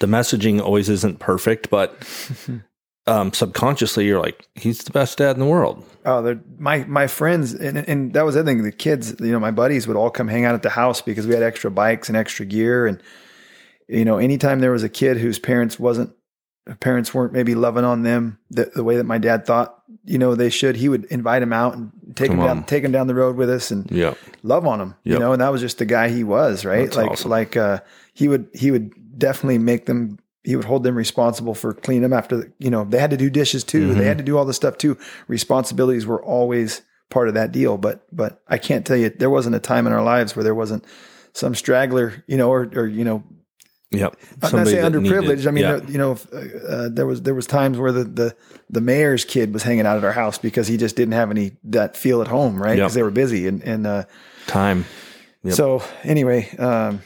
[0.00, 1.96] The messaging always isn't perfect, but
[3.08, 5.84] um, subconsciously you're like, he's the best dad in the world.
[6.04, 8.62] Oh, they're my my friends, and, and that was the thing.
[8.62, 11.26] The kids, you know, my buddies would all come hang out at the house because
[11.26, 13.02] we had extra bikes and extra gear, and
[13.88, 16.10] you know, anytime there was a kid whose parents wasn't
[16.80, 20.34] parents weren't maybe loving on them the, the way that my dad thought, you know,
[20.34, 22.64] they should, he would invite him out and take Come him down, on.
[22.64, 24.12] take him down the road with us, and Yeah.
[24.42, 26.84] love on him, you know, and that was just the guy he was, right?
[26.84, 27.30] That's like, awesome.
[27.30, 27.80] like, uh,
[28.12, 32.12] he would, he would definitely make them, he would hold them responsible for cleaning them
[32.12, 33.88] after, the, you know, they had to do dishes too.
[33.90, 33.98] Mm-hmm.
[33.98, 34.96] They had to do all this stuff too.
[35.26, 37.76] Responsibilities were always part of that deal.
[37.76, 40.54] But, but I can't tell you, there wasn't a time in our lives where there
[40.54, 40.84] wasn't
[41.32, 43.22] some straggler, you know, or, or, you know,
[43.90, 44.16] Yep.
[44.42, 45.28] I'm not saying underprivileged.
[45.28, 45.76] needed- I mean, yeah.
[45.76, 46.18] there- you know,
[46.68, 48.36] uh, there was there was times where the, the
[48.68, 51.52] the mayor's kid was hanging out at our house because he just didn't have any
[51.64, 52.76] that feel at home, right?
[52.76, 52.84] Yep.
[52.84, 54.04] Because they were busy, and and uh,
[54.46, 54.84] time.
[55.42, 55.54] Yep.
[55.54, 57.00] so anyway, um,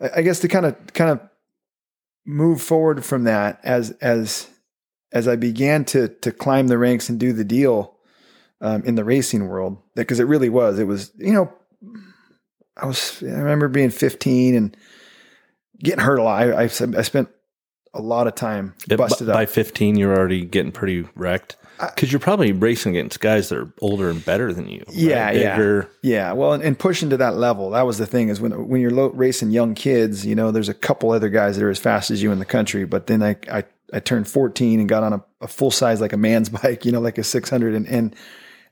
[0.00, 1.20] I guess to kind of kind of
[2.28, 4.48] move forward from that as as
[5.12, 7.96] as I began to to climb the ranks and do the deal
[8.60, 10.78] um, in the racing world, because it really was.
[10.78, 11.52] It was you know,
[12.76, 14.76] I was I remember being 15 and
[15.82, 16.42] getting hurt a lot.
[16.42, 17.30] I, I, I spent
[17.94, 19.48] a lot of time It- busted by up.
[19.48, 24.10] 15, you're already getting pretty wrecked because you're probably racing against guys that are older
[24.10, 24.82] and better than you.
[24.86, 24.96] right?
[24.96, 25.56] Yeah, yeah.
[26.02, 28.80] Yeah, well, and, and pushing to that level, that was the thing is when when
[28.80, 31.78] you're low, racing young kids, you know, there's a couple other guys that are as
[31.78, 32.84] fast as you in the country.
[32.84, 36.12] But then I I, I turned 14 and got on a, a full size like
[36.12, 38.16] a man's bike, you know, like a 600, and and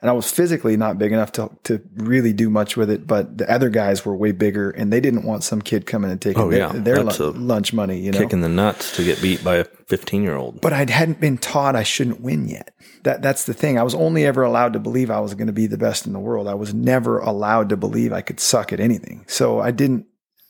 [0.06, 3.08] and I was physically not big enough to to really do much with it.
[3.08, 6.20] But the other guys were way bigger, and they didn't want some kid coming and
[6.22, 6.72] taking Oh, their, yeah.
[6.72, 7.98] their lu- lunch money.
[7.98, 10.60] You know, Kicking the nuts to get beat by a 15 year old.
[10.60, 12.72] but I hadn't been taught I shouldn't win yet.
[13.02, 13.78] That that's the thing.
[13.78, 16.12] I was only ever allowed to believe I was going to be the best in
[16.12, 16.46] the world.
[16.46, 19.24] I was never allowed to believe I could suck at anything.
[19.26, 20.06] So I didn't.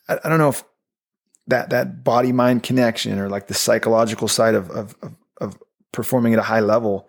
[0.09, 0.63] I, I don't know if
[1.47, 5.57] that that body mind connection or like the psychological side of, of of of
[5.93, 7.09] performing at a high level.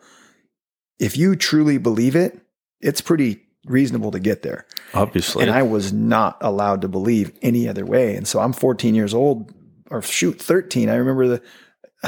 [0.99, 2.39] If you truly believe it,
[2.81, 4.65] it's pretty reasonable to get there.
[4.93, 5.43] Obviously.
[5.43, 8.15] And I was not allowed to believe any other way.
[8.15, 9.53] And so I'm 14 years old,
[9.89, 10.89] or shoot, 13.
[10.89, 11.41] I remember the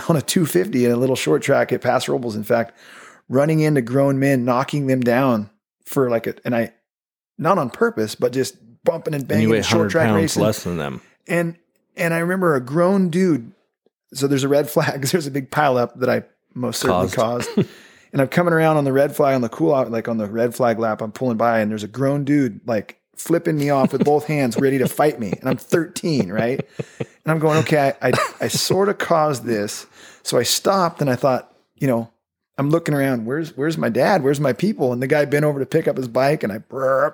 [0.07, 2.77] on a 250 in a little short track at Paso Robles, in fact,
[3.27, 5.49] running into grown men, knocking them down
[5.85, 6.73] for like a, and I,
[7.37, 10.43] not on purpose, but just bumping and banging short track racing.
[10.43, 11.01] less than them.
[11.27, 11.57] And,
[11.95, 13.51] and I remember a grown dude.
[14.13, 15.01] So there's a red flag.
[15.05, 16.23] There's a big pile up that I
[16.55, 17.47] most certainly Caused.
[17.55, 17.69] caused.
[18.11, 20.27] and I'm coming around on the red flag on the cool out, like on the
[20.27, 21.01] red flag lap.
[21.01, 24.57] I'm pulling by, and there's a grown dude like flipping me off with both hands,
[24.57, 25.33] ready to fight me.
[25.39, 26.65] And I'm 13, right?
[26.99, 29.85] And I'm going, okay, I, I, I sort of caused this.
[30.23, 32.11] So I stopped and I thought, you know,
[32.59, 33.25] I'm looking around.
[33.25, 34.21] Where's where's my dad?
[34.21, 34.91] Where's my people?
[34.91, 36.59] And the guy bent over to pick up his bike, and I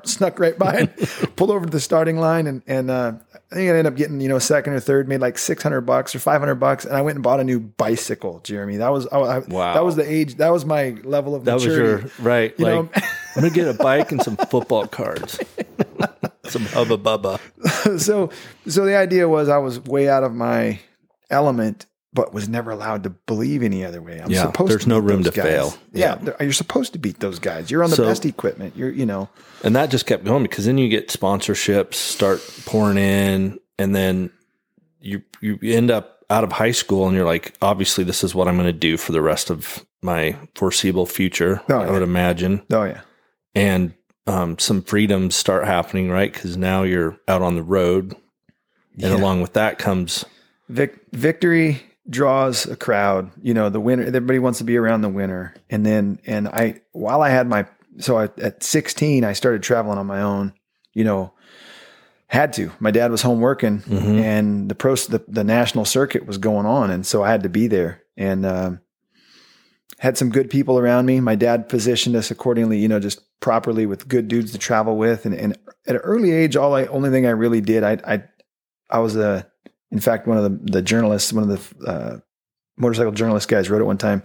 [0.03, 0.95] snuck right by and
[1.35, 2.47] pulled over to the starting line.
[2.47, 3.13] And and uh,
[3.51, 6.15] I think I ended up getting you know second or third, made like 600 bucks
[6.15, 8.39] or 500 bucks, and I went and bought a new bicycle.
[8.43, 9.75] Jeremy, that was I, I- Wow.
[9.75, 10.35] That was the age.
[10.37, 12.53] That was my level of That was your, right.
[12.57, 12.89] You like, know-
[13.35, 15.39] I'm going to get a bike and some football cards.
[16.45, 17.99] some Hubba Bubba.
[17.99, 18.31] so
[18.65, 20.79] so the idea was I was way out of my
[21.29, 24.19] element, but was never allowed to believe any other way.
[24.19, 25.45] I'm Yeah, supposed there's to no room to guys.
[25.45, 25.77] fail.
[25.93, 27.69] Yeah, they're- you're supposed to beat those guys.
[27.69, 28.73] You're on the So- best equipment.
[28.75, 29.29] You're you know
[29.63, 34.31] And that just kept going because then you get sponsorships start pouring in, and then
[34.99, 38.47] you you end up out of high school, and you're like, obviously, this is what
[38.47, 41.61] I'm going to do for the rest of my foreseeable future.
[41.69, 41.91] Oh, I yeah.
[41.91, 43.01] would imagine, oh yeah
[43.53, 43.93] and
[44.27, 46.33] um, some freedoms start happening, right?
[46.33, 48.13] Because now you're out on the road,
[49.01, 49.15] and Yeah.
[49.15, 50.25] along with that comes
[50.67, 53.31] Vic- victory draws a crowd.
[53.41, 54.03] You know, the winner.
[54.03, 55.53] Everybody wants to be around the winner.
[55.69, 57.65] And then, and I, while I had my,
[57.99, 60.53] so I, at 16, I started traveling on my own.
[60.93, 61.33] You know,
[62.27, 62.71] had to.
[62.79, 64.19] My dad was home working, Mhm.
[64.21, 67.49] and the pro, the, the national circuit was going on, and so I had to
[67.49, 68.01] be there.
[68.17, 68.79] And um,
[69.99, 71.19] had some good people around me.
[71.19, 72.79] My dad positioned us accordingly.
[72.79, 75.25] You know, just properly with good dudes to travel with.
[75.25, 78.23] And, and at an early age, all I only thing I really did, I I
[78.89, 79.45] I was a
[79.95, 82.17] in fact, one of the, the journalists, one of the uh,
[82.77, 84.21] motorcycle journalist guys, wrote it one time.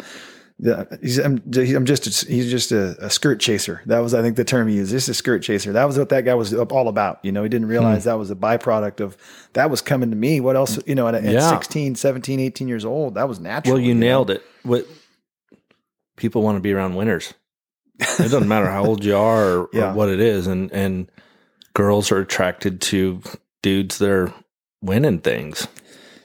[0.59, 3.81] The, he's, I'm, I'm just a, he's just a, a skirt chaser.
[3.87, 4.91] That was, I think, the term he used.
[4.91, 5.73] Just a skirt chaser.
[5.73, 7.21] That was what that guy was all about.
[7.23, 9.17] You know, he didn't realize that was a byproduct of
[9.55, 10.41] that was coming to me.
[10.41, 10.79] What else?
[10.87, 11.49] You know, at, at Yeah.
[11.49, 13.77] 16, 17, 18 years old, that was natural.
[13.77, 14.01] well, you know?
[14.01, 14.43] nailed it.
[14.65, 14.87] What
[16.17, 17.33] people want to be around winners.
[17.99, 19.93] It doesn't matter how old you are or, Yeah.
[19.93, 21.11] or what it is, and and
[21.75, 23.23] girls are attracted to
[23.63, 24.35] dudes that are
[24.83, 25.67] winning things.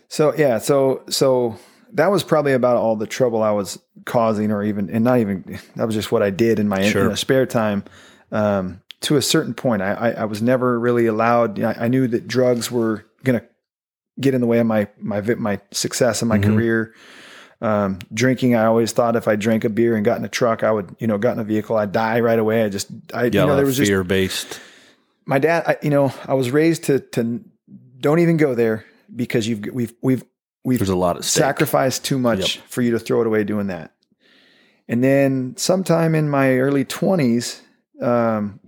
[0.08, 1.58] So yeah, so so
[1.94, 5.60] that was probably about all the trouble I was causing, or even and not even
[5.76, 7.04] that was just what I did in my Sure.
[7.04, 7.84] you know, spare time.
[8.32, 11.62] Um, to a certain point, I, I, I was never really allowed.
[11.62, 13.46] I, I knew that drugs were going to
[14.20, 16.44] get in the way of my my my success in my Mhm.
[16.46, 16.94] career.
[17.62, 20.64] Um, drinking, I always thought if I drank a beer and got in a truck,
[20.64, 22.64] I would you know got in a vehicle, I'd die right away.
[22.64, 24.60] I just I Yeah, you know there was just fear based.
[25.26, 27.44] my dad I, you know i was raised to to
[28.06, 30.24] don't even go there because you've we've we've
[30.64, 31.42] we've There's a lot stake.
[31.42, 33.96] sacrificed too much for you to throw it away doing that.
[34.88, 37.62] And then sometime in my early 20s
[38.04, 38.60] um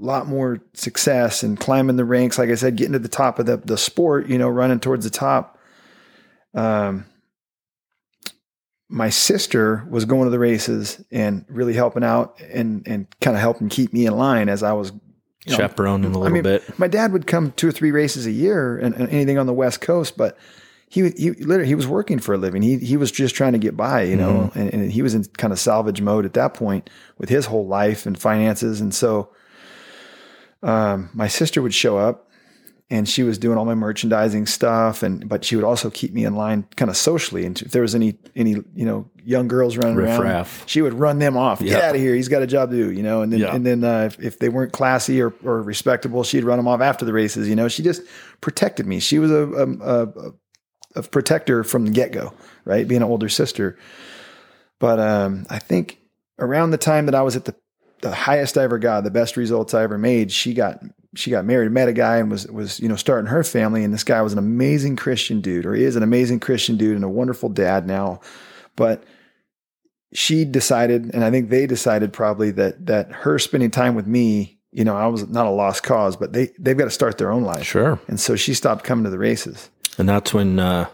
[0.00, 2.38] a lot more success and climbing the ranks.
[2.38, 5.04] Like i said getting to the top of the, the sport you know running towards
[5.04, 5.58] the top.
[6.54, 7.04] Um
[8.88, 13.42] my sister was going to the races and really helping out and and kind of
[13.42, 14.92] helping keep me in line as I was
[15.46, 16.78] you know, chaperoning a little I mean, bit.
[16.78, 19.52] my dad would come two or three races a year and, and anything on the
[19.54, 20.36] West Coast, but
[20.88, 22.62] he he literally he was working for a living.
[22.62, 24.58] He he was just trying to get by, you know, Mm-hmm.
[24.58, 27.66] and, and he was in kind of salvage mode at that point with his whole
[27.66, 28.80] life and finances.
[28.80, 29.28] And so,
[30.62, 32.27] um, my sister would show up,
[32.90, 36.24] and she was doing all my merchandising stuff, and but she would also keep me
[36.24, 37.44] in line, kind of socially.
[37.44, 40.64] And if there was any any you know young girls running around, Riffraff.
[40.66, 41.60] she would run them off.
[41.60, 42.14] Get out of here!
[42.14, 43.20] He's got a job to do, you know.
[43.22, 43.54] And then Yeah.
[43.54, 46.80] and then uh, if, if they weren't classy or, or respectable, she'd run them off
[46.80, 47.46] after the races.
[47.48, 48.00] You know, she just
[48.40, 49.00] protected me.
[49.00, 50.32] She was a a, a,
[50.96, 52.32] a protector from the get go,
[52.64, 52.88] right?
[52.88, 53.78] Being an older sister.
[54.78, 55.98] But um, I think
[56.38, 57.54] around the time that I was at the
[58.00, 60.80] the highest I ever got, the best results I ever made, she got
[61.14, 63.84] she got married, met a guy, and was was you know starting her family.
[63.84, 67.04] And this guy was an amazing Christian dude, or is an amazing Christian dude, and
[67.04, 68.20] a wonderful dad now.
[68.76, 69.04] But
[70.12, 74.58] she decided, and I think they decided probably that that her spending time with me,
[74.70, 77.30] you know, I was not a lost cause, but they they've got to start their
[77.30, 77.64] own life.
[77.64, 77.98] Sure.
[78.06, 79.70] And so she stopped coming to the races.
[79.98, 80.86] And that's when uh,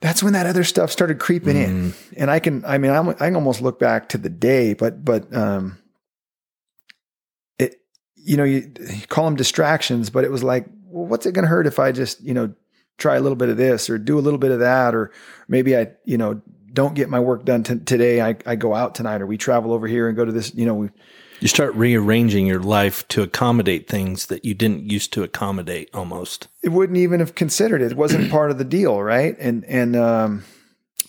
[0.00, 1.94] That's when that other stuff started creeping in.
[2.16, 5.04] And I can, I mean, I'm, I can almost look back to the day, but
[5.04, 5.78] but um,
[8.26, 11.44] you know, you, you call them distractions, but it was like, well, what's it going
[11.44, 12.52] to hurt if I just, you know,
[12.98, 15.12] try a little bit of this or do a little bit of that, or
[15.48, 16.40] maybe I, you know,
[16.72, 18.20] don't get my work done t- today.
[18.20, 20.54] I, I go out tonight, or we travel over here and go to this.
[20.54, 20.88] You know, we,
[21.40, 26.48] you start rearranging your life to accommodate things that you didn't used to accommodate almost.
[26.62, 27.92] it wouldn't even have considered it.
[27.92, 29.36] It wasn't part of the deal, right?
[29.38, 30.44] And and um,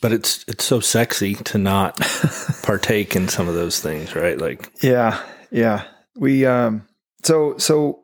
[0.02, 1.98] But it's it's so sexy to not
[2.64, 4.40] partake in some of those things, right?
[4.40, 5.86] Like Yeah, yeah.
[6.16, 6.88] We um
[7.24, 8.04] so so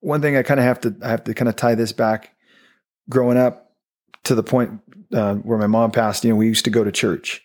[0.00, 2.34] one thing I kind of have to I have to kind of tie this back
[3.08, 3.72] growing up
[4.24, 4.80] to the point
[5.12, 7.42] uh, where my mom passed, you know, we used to go to church.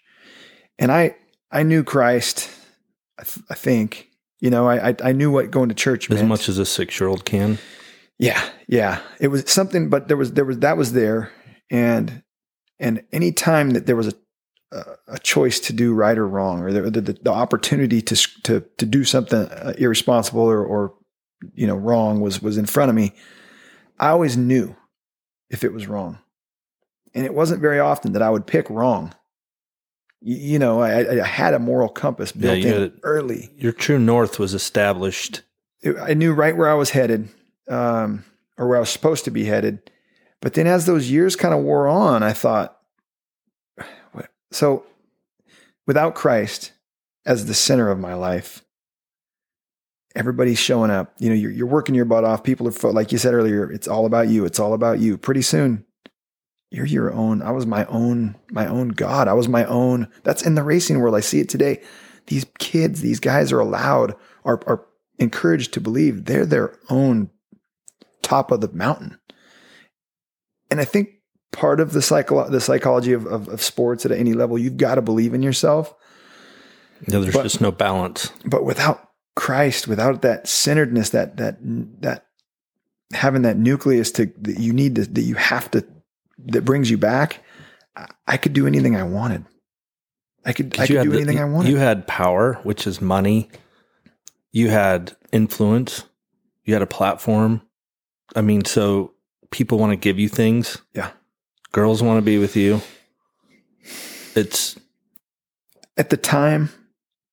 [0.77, 1.15] And I
[1.51, 2.49] I knew Christ
[3.17, 6.17] I, th- I think, you know, I, I I knew what going to church as
[6.17, 6.27] meant.
[6.27, 7.57] much as a six year old can.
[8.17, 9.01] Yeah, yeah.
[9.19, 11.31] It was something, but there was there was that was there,
[11.69, 12.23] and
[12.79, 14.13] and any time that there was a
[15.07, 18.85] a, choice to do right or wrong, or the the, the opportunity to to to
[18.85, 20.93] do something uh, irresponsible or or
[21.53, 23.13] you know wrong was was in front of me,
[23.99, 24.75] I always knew
[25.49, 26.17] if it was wrong,
[27.13, 29.13] and it wasn't very often that I would pick wrong.
[30.21, 33.99] You, you know, I, I had a moral compass built you in early Your true
[33.99, 35.41] north was established.
[35.81, 37.29] it- I knew right where I was headed,
[37.69, 38.23] um,
[38.57, 39.91] or where I was supposed to be headed.
[40.41, 42.77] But then as those years kind of wore on, I thought,
[44.55, 44.85] so
[45.85, 46.71] without Christ
[47.25, 48.63] as the center of my life,
[50.15, 51.13] everybody's showing up.
[51.19, 52.41] You know, you're, you're working your butt off.
[52.41, 54.45] People are, like you said earlier, it's all about you.
[54.45, 55.17] It's all about you.
[55.17, 55.83] Pretty soon,
[56.71, 57.41] you're your own.
[57.41, 59.27] I was my own, my own God.
[59.27, 60.07] I was my own.
[60.23, 61.15] That's in the racing world.
[61.15, 61.81] I see it today.
[62.27, 64.15] These kids, these guys are allowed,
[64.45, 64.85] are, are
[65.19, 67.29] encouraged to believe they're their own
[68.21, 69.19] top of the mountain.
[70.71, 71.14] And I think
[71.55, 74.95] part of the psycho- the psychology of, of, of sports at any level, you've got
[74.95, 75.93] to believe in yourself.
[77.07, 78.31] Yeah, there's But- just no balance.
[78.45, 81.57] But without Christ, without that centeredness, that that
[82.01, 82.25] that
[83.13, 85.85] having that nucleus to that you need to that you have to
[86.47, 87.43] that brings you back,
[87.95, 89.45] I, I could do anything I wanted.
[90.45, 91.69] I could I could do the- anything I wanted.
[91.71, 93.49] You had power, which is money.
[94.51, 96.03] You had influence.
[96.63, 97.61] You had a platform.
[98.35, 99.13] I mean, so
[99.51, 100.77] people want to give you things.
[100.93, 101.11] Yeah.
[101.75, 102.79] Girls want to be with you.
[104.33, 104.79] It's
[105.97, 106.69] at the time,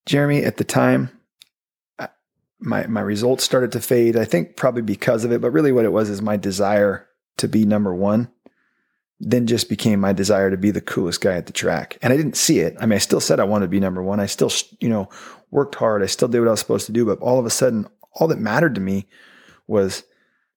[0.04, 1.10] Jeremy, at the time,
[2.58, 4.16] my my results started to fade.
[4.16, 7.46] I think probably because of it, but really what it was is my desire to
[7.46, 8.32] be number one.
[9.20, 12.16] Then just became my desire to be the coolest guy at the track, and I
[12.16, 12.74] didn't see it.
[12.80, 14.18] I mean, I still said I wanted to be number one.
[14.18, 14.50] I still,
[14.80, 15.08] you know,
[15.52, 16.02] worked hard.
[16.02, 17.04] I still did what I was supposed to do.
[17.04, 19.06] But all of a sudden, all that mattered to me
[19.68, 20.02] was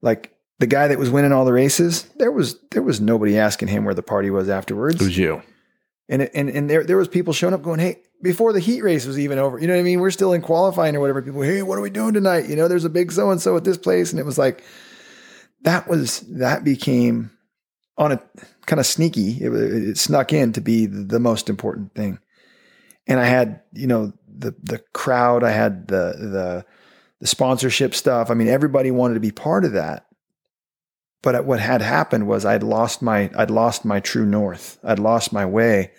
[0.02, 2.03] like the guy that was winning all the races.
[2.17, 5.01] There was there was nobody asking him where the party was afterwards.
[5.01, 5.41] it was you.
[6.07, 8.81] And it, and and there there was people showing up going, hey, before the heat
[8.83, 9.99] race was even over, you know what I mean?
[9.99, 11.21] We're still in qualifying or whatever.
[11.21, 12.47] People, hey, what are we doing tonight?
[12.47, 14.63] You know, there's a big so and so at this place, and it was like
[15.61, 17.31] that was that became
[17.97, 18.21] on a
[18.65, 19.43] kind of sneaky.
[19.43, 22.19] It, it snuck in to be the, the most important thing.
[23.07, 26.65] And I had you know the the crowd, I had the the
[27.19, 28.29] the sponsorship stuff.
[28.29, 30.05] I mean, everybody wanted to be part of that.
[31.25, 34.77] But what had happened was I'd lost my I'd lost my true north.
[34.83, 35.91] I'd lost my way.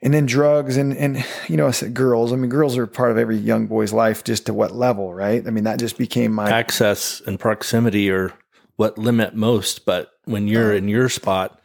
[0.00, 2.32] And then drugs and and you know I said girls.
[2.32, 4.24] I mean girls are part of every young boy's life.
[4.24, 5.46] Just to what level, right?
[5.46, 8.32] I mean that just became my Access and proximity are
[8.76, 11.60] what limit most, but when you're in your spot,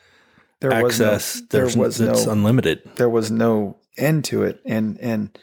[0.59, 2.81] there access was no, there was it's unlimited.
[2.97, 5.39] there was no end to it and and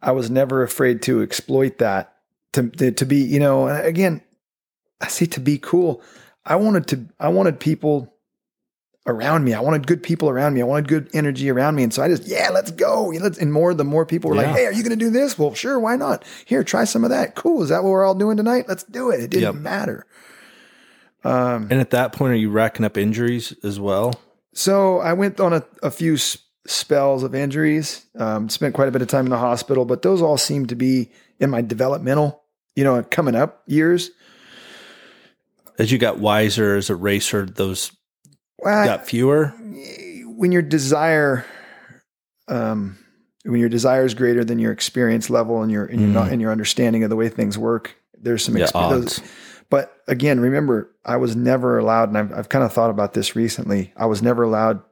[0.00, 2.14] I was never afraid to exploit that
[2.52, 4.22] to, to be you know again
[5.02, 6.00] I say to be cool
[6.46, 8.08] I wanted to I wanted people
[9.06, 9.52] around me.
[9.52, 10.60] I wanted good people around me.
[10.60, 11.82] I wanted good energy around me.
[11.82, 13.08] And so I just yeah let's go.
[13.20, 14.46] Let's and more the more people were Yeah.
[14.46, 15.38] like hey are you going to do this?
[15.38, 16.24] Well sure why not?
[16.46, 17.34] Here try some of that.
[17.34, 18.66] Cool is that what we're all doing tonight?
[18.68, 19.20] Let's do it.
[19.20, 19.62] It didn't Yep.
[19.62, 20.06] matter.
[21.24, 24.14] Um And at that point, are you racking up injuries as well?
[24.54, 28.90] So I went on a, a few s- spells of injuries, um, spent quite a
[28.90, 32.42] bit of time in the hospital, but those all seemed to be in my developmental,
[32.76, 34.10] you know, coming up years.
[35.78, 37.92] As you got wiser as a racer, those
[38.58, 39.48] Well, got fewer.
[40.36, 41.44] when your desire,
[42.48, 42.98] um,
[43.44, 46.14] when your desire is greater than your experience level and your and your Mm.
[46.14, 49.18] not and your understanding of the way things work, there's some Yeah, experience.
[49.18, 49.30] odds.
[49.70, 53.34] But again, remember, I was never allowed, and I've, I've kind of thought about this
[53.34, 53.92] recently.
[53.96, 54.82] I was never allowed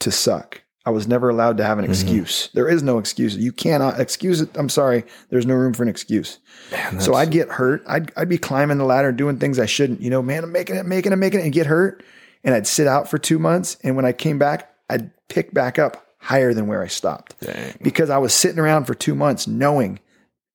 [0.00, 0.62] to suck.
[0.86, 1.92] I was never allowed to have an mm-hmm.
[1.92, 2.48] excuse.
[2.54, 3.36] There is no excuse.
[3.36, 4.56] You cannot excuse it.
[4.56, 5.04] I'm sorry.
[5.30, 6.38] There's no room for an excuse.
[6.70, 7.82] Man, So I'd get hurt.
[7.88, 10.00] I'd, I'd be climbing the ladder doing things I shouldn't.
[10.00, 12.04] You know, man, I'm making it, making it, making it, and get hurt.
[12.44, 13.76] And I'd sit out for two months.
[13.82, 17.74] And when I came back, I'd pick back up higher than where I stopped Dang.
[17.82, 19.98] because I was sitting around for two months knowing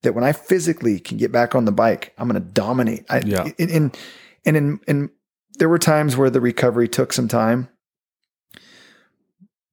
[0.04, 3.06] that when I physically can get back on the bike, I'm going to dominate.
[3.10, 3.50] I, Yeah.
[3.60, 3.98] And, and,
[4.46, 5.10] and, in, and
[5.60, 7.68] there were times where the recovery took some time,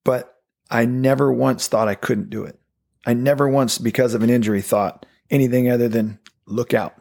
[0.04, 0.37] but
[0.70, 2.58] I never once thought I couldn't do it.
[3.06, 6.94] I never once, because of an injury, thought anything other than look out.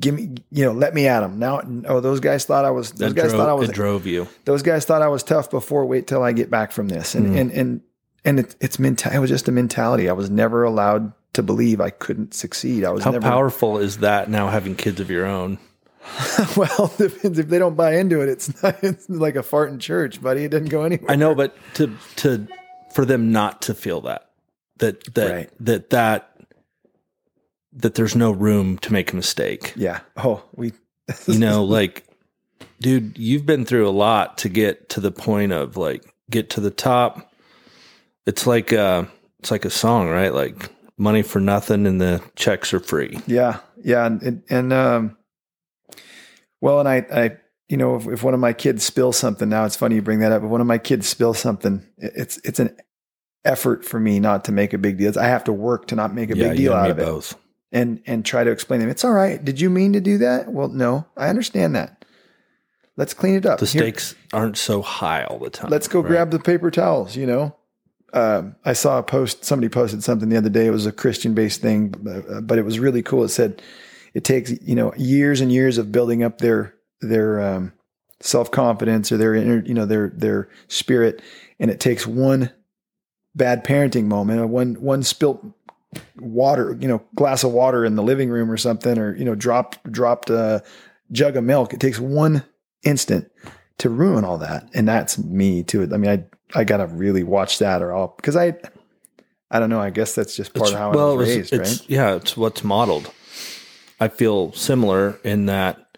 [0.00, 1.38] Give me, you know, let me at them.
[1.38, 3.74] Now, oh, those guys thought I was, those That guys drove, thought I was it
[3.74, 4.26] drove you.
[4.46, 5.84] those guys thought I was tough before.
[5.84, 7.38] Wait till I get back from this, and Mhm.
[7.40, 7.80] and and
[8.24, 9.12] and it, it's mental.
[9.12, 10.08] It was just a mentality.
[10.08, 12.84] I was never allowed to believe I couldn't succeed.
[12.84, 13.22] I was How never.
[13.22, 15.58] powerful is that now having kids of your own?
[16.56, 18.28] well, if they don't buy into it.
[18.30, 18.82] It's not.
[18.82, 20.44] It's like a fart in church, buddy.
[20.44, 21.10] It doesn't go anywhere.
[21.10, 22.48] I know, but to to
[22.94, 24.30] for them not to feel that
[24.78, 25.50] that that Right.
[25.60, 26.28] that that
[27.72, 29.72] that there's no room to make a mistake.
[29.76, 30.00] Yeah.
[30.16, 30.72] Oh, we.
[31.26, 32.04] You know, like
[32.80, 36.60] dude, you've been through a lot to get to the point of like get to
[36.60, 37.32] the top.
[38.24, 39.04] It's like uh
[39.40, 40.32] it's like a song, right?
[40.32, 43.18] Like money for nothing and the checks are free.
[43.26, 45.16] Yeah, yeah, and and, and um,
[46.60, 47.36] well, and I, I,
[47.72, 50.18] you know, if, if one of my kids spills something, now it's funny you bring
[50.20, 50.42] that up.
[50.42, 52.76] If one of my kids spills something, it- it's it's an
[53.44, 55.18] effort for me not to make a big deal.
[55.18, 57.34] I have to work to not make a yeah, big deal out of it, both.
[57.72, 58.90] and and try to explain to them.
[58.90, 59.42] It's all right.
[59.44, 60.52] Did you mean to do that?
[60.52, 62.04] Well, no, I understand that.
[62.98, 63.58] Let's clean it up.
[63.58, 65.70] The Here- stakes aren't so high all the time.
[65.70, 66.08] let's go right?
[66.08, 67.54] grab the paper towels you know
[68.14, 71.32] um, i saw a post somebody posted something the other day it was a christian
[71.34, 73.60] based thing uh, but it was really cool it said
[74.14, 77.72] it takes you know years and years of building up their their um,
[78.20, 81.20] self-confidence or their inner you know their their spirit
[81.60, 82.50] and it takes one
[83.34, 85.44] bad parenting moment or one one spilt
[86.18, 89.34] water you know glass of water in the living room or something or you know
[89.34, 90.62] dropped dropped a
[91.10, 92.44] jug of milk it takes one
[92.84, 93.30] instant
[93.78, 94.68] to ruin all that.
[94.74, 95.88] And that's me too.
[95.92, 98.54] I mean, I, I gotta really watch that or I'll, cause I,
[99.50, 99.80] I don't know.
[99.80, 101.90] I guess that's just part It's- of how I well, was it's- raised, it's, right?
[101.90, 103.10] Yeah, it's what's modeled.
[103.98, 105.91] I feel similar in that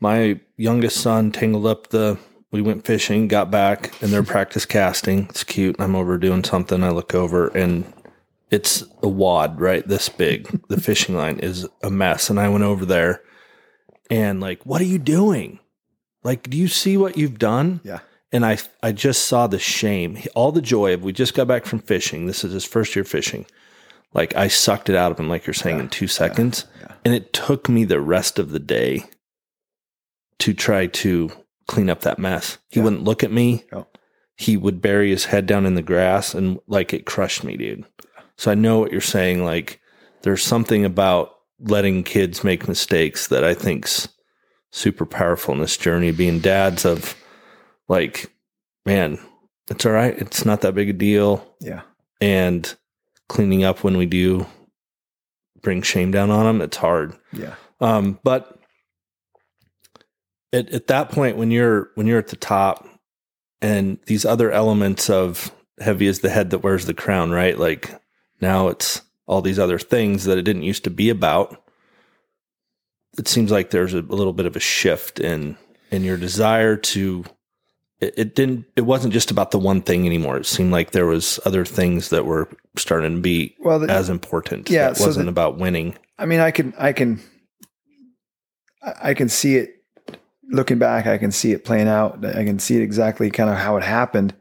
[0.00, 2.18] my youngest son tangled up the.
[2.52, 5.26] We went fishing, got back, and they're practice casting.
[5.28, 5.76] It's cute.
[5.78, 6.82] I'm over doing something.
[6.82, 7.84] I look over, and
[8.50, 9.86] it's a wad, right?
[9.86, 10.60] This big.
[10.68, 13.22] the fishing line is a mess, and I went over there,
[14.10, 15.60] and like, what are you doing?
[16.24, 17.80] Like, do you see what you've done?
[17.84, 18.00] Yeah.
[18.32, 21.66] and I I just saw the shame, all the joy of we just got back
[21.66, 22.26] from fishing.
[22.26, 23.46] This is his first year fishing.
[24.12, 26.94] Like I sucked it out of him, like you're saying, in two seconds, yeah.
[27.04, 29.04] and it took me the rest of the day
[30.40, 31.30] to try to
[31.68, 32.58] clean up that mess.
[32.68, 32.84] He Yeah.
[32.84, 33.64] wouldn't look at me.
[33.72, 33.86] Oh.
[34.36, 37.84] He would bury his head down in the grass, and like it crushed me, dude.
[38.36, 39.44] So I know what you're saying.
[39.44, 39.80] Like
[40.22, 44.08] there's something about letting kids make mistakes that I think's
[44.72, 46.10] super powerful in this journey.
[46.10, 47.14] Being dads of
[47.88, 48.32] like,
[48.86, 49.18] man,
[49.68, 50.16] it's all right.
[50.18, 51.46] It's not that big a deal.
[51.60, 51.82] Yeah.
[52.20, 52.74] And
[53.28, 54.46] cleaning up when we do
[55.60, 57.14] bring shame down on them, it's hard.
[57.32, 57.54] Yeah.
[57.80, 58.58] Um, but
[60.52, 62.88] at, at that point, when you're when you're at the top,
[63.60, 67.58] and these other elements of heavy is the head that wears the crown, right?
[67.58, 68.00] Like
[68.40, 71.62] now it's all these other things that it didn't used to be about.
[73.18, 75.56] It seems like there's a, a little bit of a shift in
[75.90, 77.24] in your desire to.
[78.00, 78.64] It, it didn't.
[78.76, 80.38] It wasn't just about the one thing anymore.
[80.38, 84.08] It seemed like there was other things that were starting to be Well, the, as
[84.08, 84.70] important.
[84.70, 85.96] Yeah, it so wasn't the- about winning.
[86.18, 87.20] I mean, I can, I can,
[88.82, 89.79] I I can see it
[90.50, 91.06] looking back.
[91.06, 92.24] I can see it playing out.
[92.24, 94.34] I can see it exactly kind of how it happened.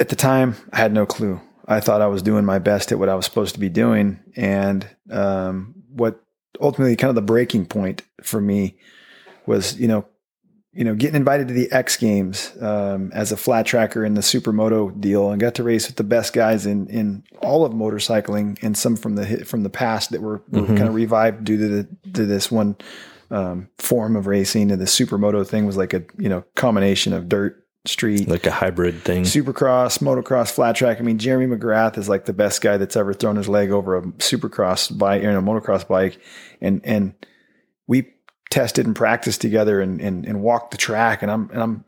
[0.00, 1.40] At the time, I had no clue.
[1.68, 4.20] I thought I was doing my best at what I was supposed to be doing,
[4.36, 6.20] and um, what
[6.60, 8.76] ultimately kind of the breaking point for me
[9.46, 10.06] was, you know,
[10.72, 14.20] you know, getting invited to the X Games um, as a flat tracker in the
[14.20, 18.62] supermoto deal, and got to race with the best guys in in all of motorcycling,
[18.62, 20.76] and some from the from the past that were, were Mhm.
[20.76, 22.76] kind of revived due to the to this one
[23.30, 24.70] um, form of racing.
[24.70, 28.50] And the supermoto thing was like a you know combination of dirt, street, Like a
[28.50, 29.22] hybrid thing.
[29.24, 30.98] supercross, motocross, flat track.
[30.98, 33.96] I mean, Jeremy McGrath is like the best guy that's ever thrown his leg over
[33.96, 36.18] a supercross bike or a motocross bike.
[36.60, 37.14] And, and
[37.86, 38.12] we
[38.50, 41.22] tested and practiced together and, and, and walked the track.
[41.22, 41.84] And I'm, and I'm,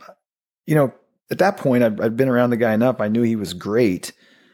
[0.66, 0.93] you know,
[1.30, 3.01] at that point I'd, I'd been around the guy enough.
[3.01, 4.12] I knew he was great,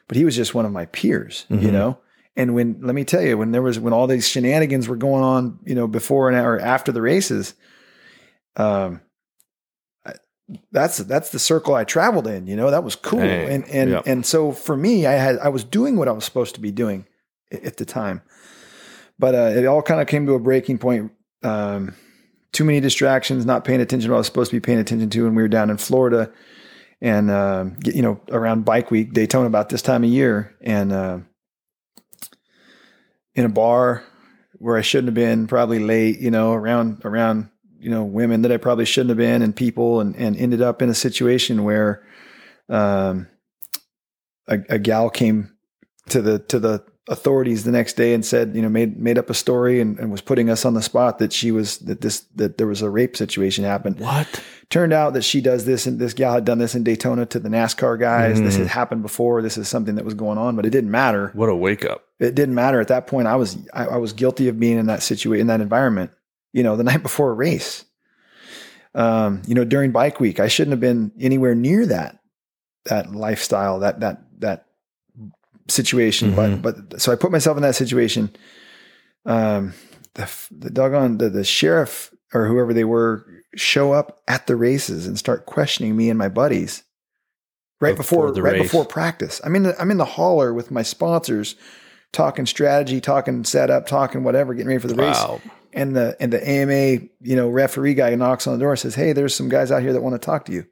[0.09, 1.73] but he was just one of my peers, you Mhm.
[1.73, 1.99] know?
[2.37, 5.23] And when, let me tell you, when there was, when all these shenanigans were going
[5.23, 7.55] on, you know, before and or after the races,
[8.57, 9.01] um,
[10.71, 12.47] that's that's the circle I traveled in.
[12.47, 13.21] You know, that was cool.
[13.21, 14.03] Hey, and and yep.
[14.07, 16.71] and so for me, I had I was doing what I was supposed to be
[16.71, 17.07] doing
[17.51, 18.23] at the time,
[19.19, 21.13] but uh, it all kind of came to a breaking point.
[21.43, 21.95] Um,
[22.53, 25.11] too many distractions, not paying attention to what I was supposed to be paying attention
[25.11, 25.27] to.
[25.27, 26.31] And we were down in Florida,
[27.01, 31.19] and uh, you know around Bike Week, Daytona, about this time of year, and uh,
[33.35, 34.05] in a bar
[34.59, 36.21] where I shouldn't have been, probably late.
[36.21, 40.01] You know, around around you know women that I probably shouldn't have been, and people,
[40.01, 42.03] and and ended up in a situation where
[42.69, 43.29] um,
[44.49, 45.51] a, a gal came
[46.09, 49.29] to the to the authorities the next day and said, you know, made made up
[49.29, 52.21] a story and, and was putting us on the spot that she was that this
[52.35, 54.01] that there was a rape situation happened.
[54.01, 54.43] What?
[54.71, 57.39] Turned out that she does this and this gal had done this in Daytona to
[57.39, 58.41] the NASCAR guys.
[58.41, 58.61] This Mm.
[58.61, 59.43] had happened before.
[59.43, 61.31] This is something that was going on, but it didn't matter.
[61.35, 62.04] What a wake up.
[62.21, 63.27] It didn't matter at that point.
[63.27, 66.11] I was I, I was guilty of being in that situation in that environment.
[66.53, 67.85] You know, the night before a race.
[68.95, 72.21] Um, you know, during bike week, I shouldn't have been anywhere near that
[72.87, 74.67] that lifestyle, that that that
[75.69, 76.33] situation.
[76.33, 76.63] Mhm.
[76.63, 78.31] But but so I put myself in that situation.
[79.27, 79.73] Um,
[80.15, 85.07] the the doggone the, the sheriff or whoever they were show up at the races
[85.07, 86.83] and start questioning me and my buddies
[87.81, 88.63] right Before before, right race.
[88.63, 89.41] before practice.
[89.45, 91.55] I'm in the, I'm in the hauler with my sponsors,
[92.15, 95.23] talking strategy, talking setup, talking whatever, getting ready for the race
[95.75, 98.95] and the and the AMA, you know, referee guy knocks on the door and says,
[98.95, 100.65] "Hey, there's some guys out here that want to talk to you."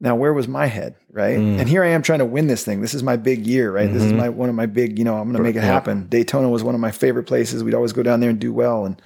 [0.00, 1.36] Now, where was my head, right?
[1.38, 1.58] Mm.
[1.58, 2.80] And here I am trying to win this thing.
[2.82, 3.92] This is my big year, right?
[3.92, 4.16] This is Mhm.
[4.16, 6.06] my one of my big, you know, I'm going to make it happen.
[6.08, 7.64] Daytona was one of my favorite places.
[7.64, 9.00] We'd always go down there and do well, and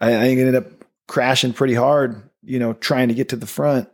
[0.00, 0.66] I, I ended up
[1.06, 3.88] crashing pretty hard, you know, trying to get to the front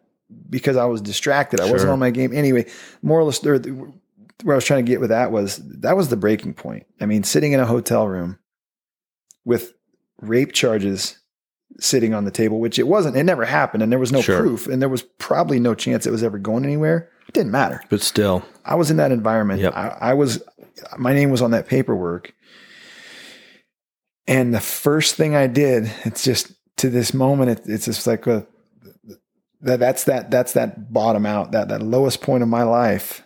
[0.49, 1.61] because I was distracted.
[1.61, 2.65] I wasn't on my game anyway.
[3.03, 3.93] Moral of the
[4.43, 6.87] where I was trying to get with that was that was the breaking point.
[7.01, 8.39] I mean, sitting in a hotel room
[9.45, 9.75] with
[10.21, 11.19] rape charges
[11.81, 14.41] sitting on the table, which it wasn't, it never happened, and there was no Sure.
[14.41, 17.11] proof, and there was probably no chance it was ever going anywhere.
[17.29, 17.83] It didn't matter.
[17.91, 19.61] But still, I was in that environment.
[19.61, 19.75] Yep.
[19.77, 20.43] I, I was,
[20.97, 22.33] my name was on that paperwork.
[24.27, 28.27] And the first thing I did, it's just to this moment, it, it's just like
[28.27, 28.47] a,
[29.61, 33.23] that that's that that's that bottom out that that lowest point of my life.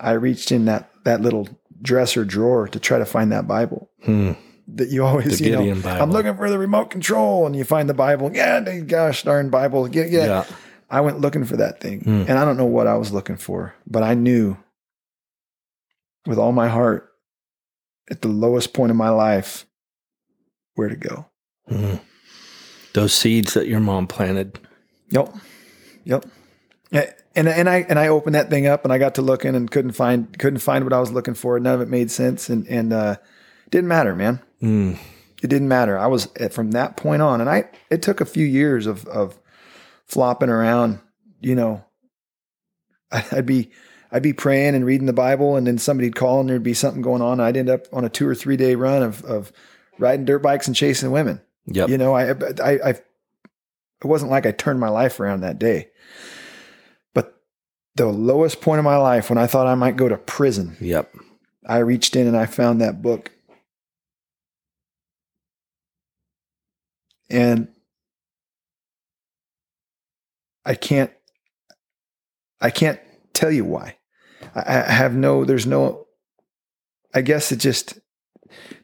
[0.00, 1.48] I reached in that that little
[1.82, 4.32] dresser drawer to try to find that Bible hmm,
[4.68, 5.74] that you always the you know.
[5.82, 6.02] Bible.
[6.02, 8.30] I'm looking for the remote control, and you find the Bible.
[8.34, 9.88] Yeah, gosh darn Bible.
[9.88, 10.24] Yeah, yeah.
[10.26, 10.44] yeah.
[10.90, 12.24] I went looking for that thing, Hmm.
[12.28, 14.56] and I don't know what I was looking for, but I knew
[16.26, 17.10] with all my heart
[18.10, 19.66] at the lowest point of my life
[20.74, 21.26] where to go.
[21.70, 22.00] Mhm.
[22.92, 24.58] Those seeds that your mom planted.
[25.10, 25.34] Yep,
[26.04, 26.24] yep.
[27.34, 29.54] Yeah, And and I and I opened that thing up, and I got to looking
[29.54, 31.58] and couldn't find couldn't find what I was looking for.
[31.58, 33.16] None of it made sense, and and uh,
[33.70, 34.40] didn't matter, man.
[34.62, 34.98] Mm.
[35.42, 35.98] it didn't matter.
[35.98, 39.38] I was from that point on, and I it took a few years of of
[40.06, 41.00] flopping around.
[41.40, 41.84] You know,
[43.10, 43.70] I'd be
[44.12, 47.02] I'd be praying and reading the Bible, and then somebody'd call, and there'd be something
[47.02, 47.40] going on.
[47.40, 49.52] I'd end up on a two or three day run of of
[49.98, 51.40] riding dirt bikes and chasing women.
[51.66, 51.88] Yep.
[51.88, 53.02] You know, I I I it
[54.04, 55.88] wasn't like I turned my life around that day,
[57.96, 60.76] the lowest point of my life when I thought I might go to prison.
[60.80, 61.14] Yep.
[61.66, 63.30] I reached in and I found that book.
[67.30, 67.68] And
[70.64, 71.10] I can't
[72.60, 73.00] I can't
[73.32, 73.96] tell you why.
[74.54, 76.06] I, I have no there's no
[77.14, 77.98] I guess it just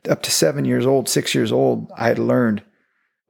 [0.09, 2.63] up to seven years old, six years old, I had learned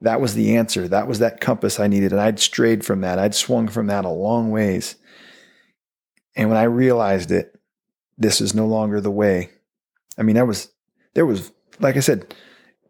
[0.01, 0.87] that was the answer.
[0.87, 2.11] That was that compass I needed.
[2.11, 3.19] And I'd strayed from that.
[3.19, 4.95] I'd swung from that a long ways.
[6.35, 7.55] And when I realized it,
[8.17, 9.49] this is no longer the way.
[10.17, 10.71] I mean, that was,
[11.13, 12.33] there was, like I said,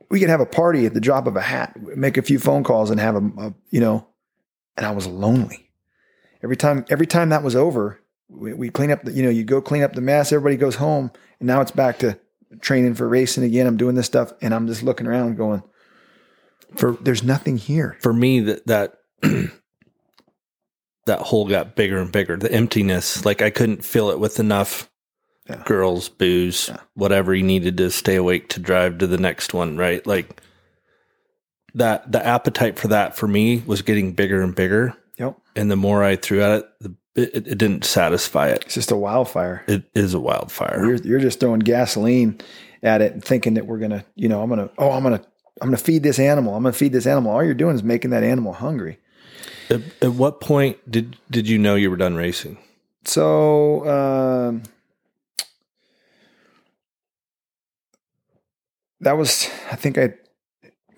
[0.10, 2.64] we could have a party at the drop of a hat, make a few phone
[2.64, 4.08] calls and have a, a you know,
[4.78, 5.70] and I was lonely.
[6.44, 9.44] Every time, every time that was over, we, we clean up the, you know, you
[9.44, 12.18] go clean up the mess, everybody goes home, and now it's back to
[12.60, 13.68] training for racing again.
[13.68, 15.64] I'm doing this stuff, and I'm just looking around going,
[16.76, 17.98] For there's nothing here.
[18.02, 18.96] for me that that
[21.06, 22.38] that hole got bigger and bigger.
[22.38, 24.90] The emptiness, like I couldn't fill it with enough
[25.50, 25.64] Yeah.
[25.66, 26.78] girls, booze, Yeah.
[26.94, 30.06] whatever you needed to stay awake to drive to the next one, right?
[30.06, 30.42] Like
[31.74, 34.94] that the appetite for that for me was getting bigger and bigger.
[35.18, 35.38] Yep.
[35.56, 38.64] And the more I threw at it, the, it, it didn't satisfy it.
[38.66, 39.64] It's just a wildfire.
[39.68, 40.86] It is a wildfire.
[40.86, 42.40] You're, you're just throwing gasoline
[42.84, 45.22] at it and thinking that we're gonna, you know, I'm gonna, oh, I'm gonna,
[45.62, 46.56] I'm gonna feed this animal.
[46.56, 47.32] I'm gonna feed this animal.
[47.32, 49.00] All you're doing is making that animal hungry.
[49.72, 52.58] At, at what point did did you know you were done racing?
[53.06, 54.64] So, um,
[59.00, 60.14] that was, I think I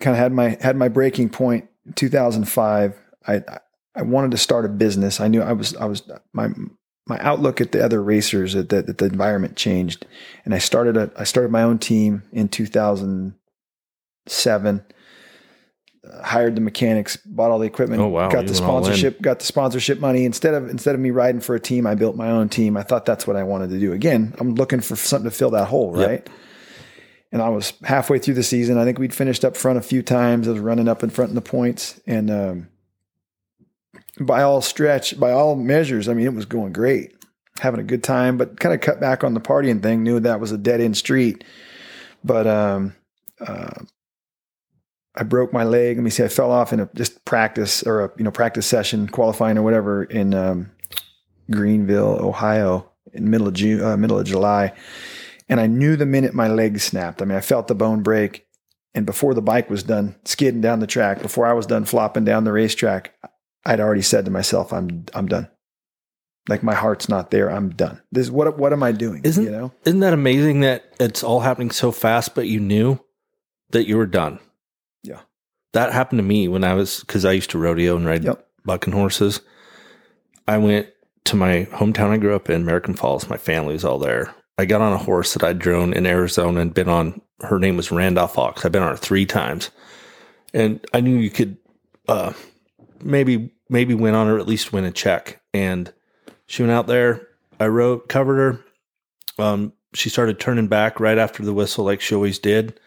[0.00, 1.68] kind of had my had my breaking point.
[1.86, 3.00] in 2005.
[3.26, 3.42] I
[3.94, 5.20] I wanted to start a business.
[5.20, 6.02] I knew I was I was
[6.32, 6.48] my
[7.06, 10.06] my outlook at the other racers at the, that the environment changed,
[10.44, 14.84] and I started a I started my own team in 2007.
[16.22, 18.28] Hired the mechanics, bought all the equipment, Oh, wow.
[18.30, 18.84] got You the went all in.
[18.84, 20.24] sponsorship, got the sponsorship money.
[20.24, 22.76] Instead of instead of me riding for a team, I built my own team.
[22.76, 23.92] I thought that's what I wanted to do.
[23.92, 26.08] Again, I'm looking for something to fill that hole, Yep.
[26.08, 26.28] right?
[27.32, 28.78] And I was halfway through the season.
[28.78, 30.46] I think we'd finished up front a few times.
[30.46, 32.68] I was running up in front in the points, and um,
[34.20, 37.12] by all stretch, by all measures, I mean it was going great,
[37.60, 38.36] having a good time.
[38.36, 40.02] But kind of cut back on the partying thing.
[40.02, 41.42] Knew that was a dead end street.
[42.22, 42.94] But um,
[43.40, 43.82] uh,
[45.16, 45.96] I broke my leg.
[45.96, 46.24] Let me see.
[46.24, 49.62] I fell off in a just practice or a you know practice session, qualifying or
[49.62, 50.70] whatever in um,
[51.50, 54.72] Greenville, Ohio, in middle of June, uh, middle of July.
[55.48, 57.20] And I knew the minute my leg snapped.
[57.20, 58.46] I mean, I felt the bone break.
[58.96, 62.24] And before the bike was done skidding down the track, before I was done flopping
[62.24, 63.12] down the racetrack,
[63.66, 65.48] I'd already said to myself, "I'm I'm done.
[66.48, 67.50] Like my heart's not there.
[67.50, 68.00] I'm done.
[68.12, 69.22] This what what am I doing?
[69.24, 69.72] Isn't- you know?
[69.84, 73.00] Isn't that amazing that it's all happening so fast, but you knew
[73.70, 74.38] that you were done?
[75.74, 78.46] That happened to me when I was, because I used to rodeo and ride Yep.
[78.64, 79.40] bucking horses.
[80.48, 80.88] I went
[81.24, 83.28] to my hometown I grew up in, American Falls.
[83.28, 84.34] My family was all there.
[84.56, 87.20] I got on a horse that I'd drone in Arizona and been on.
[87.40, 88.64] Her name was Randolph Fox.
[88.64, 89.70] I've been on her three times.
[90.52, 91.56] And I knew you could
[92.08, 92.32] uh,
[93.02, 95.40] maybe maybe win on her, at least win a check.
[95.52, 95.92] And
[96.46, 97.26] she went out there.
[97.58, 99.44] I rode, covered her.
[99.44, 102.78] Um, she started turning back right after the whistle, like she always did.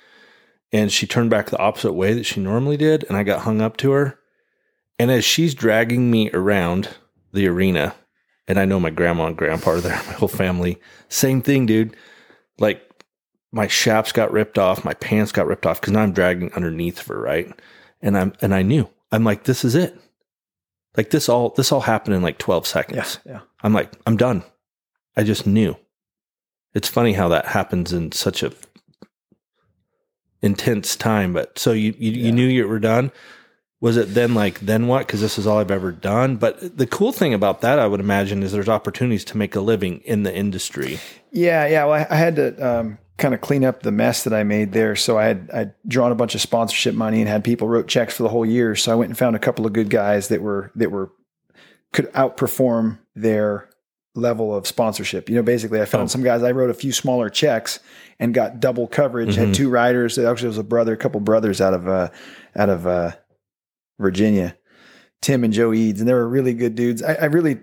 [0.72, 3.05] And she turned back the opposite way that she normally did.
[3.05, 4.20] And I got hung up to her.
[4.99, 6.89] And as she's dragging me around
[7.32, 7.95] the arena,
[8.47, 11.95] and I know my grandma and grandpa are there, my whole family, same thing, dude.
[12.59, 12.82] Like
[13.51, 16.99] my shafts got ripped off, my pants got ripped off because now I'm dragging underneath
[16.99, 17.51] of her, right?
[18.01, 18.89] And I'm and I knew.
[19.11, 19.97] I'm like, this is it.
[20.95, 23.20] Like this all this all happened in like 12 seconds.
[23.26, 23.39] Yeah, yeah.
[23.61, 24.43] I'm like, I'm done.
[25.15, 25.78] I just knew.
[26.74, 28.51] It's funny how that happens in such a
[30.41, 31.33] intense time.
[31.33, 32.25] But so you you, Yeah.
[32.25, 33.11] you knew you were done.
[33.79, 35.05] Was it then like then what?
[35.05, 36.38] Because this is all I've ever done.
[36.38, 39.61] But the cool thing about that, I would imagine, is there's opportunities to make a
[39.61, 40.99] living in the industry.
[41.31, 41.85] Yeah, yeah.
[41.85, 44.71] Well, I, I had to um, kind of clean up the mess that I made
[44.73, 44.95] there.
[44.95, 48.15] So I had I'd drawn a bunch of sponsorship money and had people wrote checks
[48.15, 48.75] for the whole year.
[48.75, 51.11] So I went and found a couple of good guys that were that were
[51.93, 53.69] could outperform their
[54.15, 55.29] level of sponsorship.
[55.29, 56.07] You know, basically, I found Oh.
[56.07, 56.41] some guys.
[56.41, 57.79] I wrote a few smaller checks
[58.20, 59.36] and got double coverage.
[59.36, 60.18] Had two riders.
[60.18, 62.09] Actually, it was a brother, a couple brothers out of uh,
[62.55, 63.11] out of uh,
[63.99, 64.55] Virginia,
[65.22, 67.03] Tim and Joe Eads, and they were really good dudes.
[67.03, 67.59] I, I really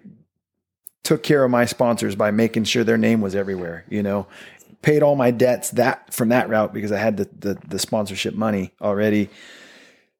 [1.02, 3.84] took care of my sponsors by making sure their name was everywhere.
[3.88, 4.26] You know,
[4.82, 8.34] paid all my debts that from that route because I had the the, the sponsorship
[8.34, 9.30] money already.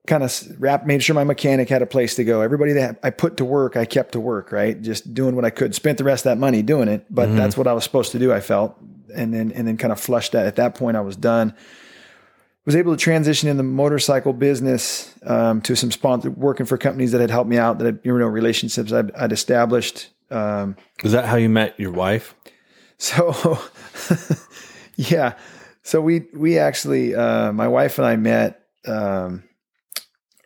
[0.07, 2.43] Kind of wrap, made sure my mechanic had a place to go.
[2.43, 4.53] Everybody that I put to work, I kept to work.
[4.53, 5.75] Right, just doing what I could.
[5.75, 7.37] Spent the rest of that money doing it, but Mhm.
[7.37, 8.31] that's what I was supposed to do.
[8.31, 8.77] I felt,
[9.15, 10.47] and then and then kind of flushed that.
[10.47, 11.55] At that point, I was done
[12.65, 17.13] was able to transition in the motorcycle business um, to some sponsor working for companies
[17.13, 20.11] that had helped me out that had, you know relationships I'd, I'd established.
[20.31, 22.35] Um, Is that how you met your wife?
[22.99, 23.59] so
[24.97, 25.35] yeah,
[25.83, 29.45] so we we actually uh, my wife and I met um,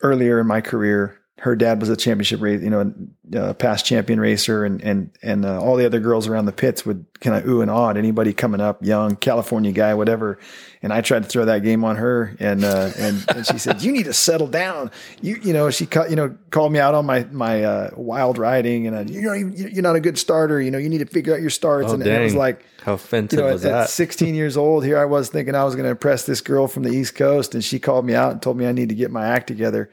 [0.02, 1.17] earlier in my career.
[1.38, 2.92] Her dad was a championship race, you know,
[3.32, 6.84] a past champion racer, and and and uh, all the other girls around the pits
[6.84, 10.38] would kind of ooh and ah at anybody coming up, young California guy, whatever.
[10.82, 13.82] And I tried to throw that game on her, and uh, and and she said,
[13.82, 16.94] "You need to settle down." You you know she cut you know called me out
[16.94, 20.60] on my my uh, wild riding, and you know you're not a good starter.
[20.60, 21.90] You know you need to figure out your starts.
[21.90, 23.90] Oh, and, and it was like How offensive you know, was at, at that?
[23.90, 26.82] 16 years old, here I was thinking I was going to impress this girl from
[26.82, 29.12] the East Coast, and she called me out and told me I need to get
[29.12, 29.90] my act together.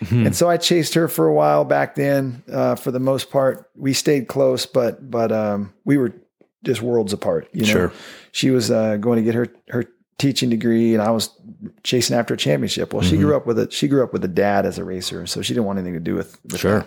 [0.00, 0.26] Hmm.
[0.26, 2.42] And so I chased her for a while back then.
[2.50, 6.12] Uh, for the most part, we stayed close, but but um, we were
[6.64, 7.48] just worlds apart.
[7.52, 7.92] You know, Sure.
[8.32, 9.84] she was uh, going to get her her
[10.18, 11.30] teaching degree, and I was
[11.82, 12.92] chasing after a championship.
[12.92, 13.10] Well, Mm-hmm.
[13.10, 15.42] she grew up with a she grew up with a dad as a racer, so
[15.42, 16.78] she didn't want anything to do with, with Sure.
[16.80, 16.86] that.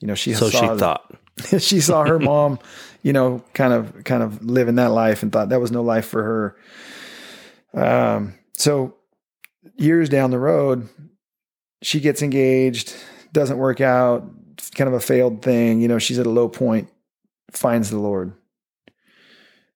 [0.00, 1.14] You know, she So she the- thought.
[1.58, 2.58] she saw her mom,
[3.02, 6.06] you know, kind of kind of living that life and thought that was no life
[6.06, 6.56] for her.
[7.74, 8.94] Um, so
[9.76, 10.88] years down the road,
[11.84, 12.96] she gets engaged,
[13.32, 14.24] doesn't work out,
[14.74, 15.80] kind of a failed thing.
[15.80, 16.88] You know, she's at a low point,
[17.50, 18.32] finds the Lord,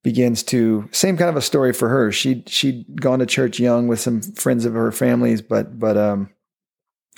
[0.03, 2.11] begins to same kind of a story for her.
[2.11, 6.31] She she'd gone to church young with some friends of her families, but but um,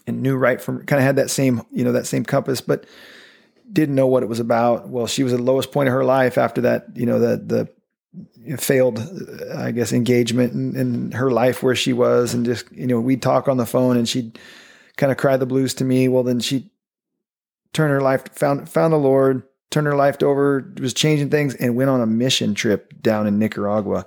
[0.06, 2.84] and knew right from kind of had that same you know that same compass, but
[3.72, 4.88] didn't know what it was about.
[4.88, 7.36] Well, she was at the lowest point of her life after that, you know, the
[7.36, 8.98] the failed,
[9.54, 13.22] I guess, engagement in, in her life where she was, and just you know, we'd
[13.22, 14.36] talk on the phone, and she'd
[14.96, 16.08] kind of cry the blues to me.
[16.08, 16.70] Well, then she
[17.72, 21.76] turned her life, found found the Lord, turned her life over, was changing things, and
[21.76, 24.06] went on a mission trip down in Nicaragua,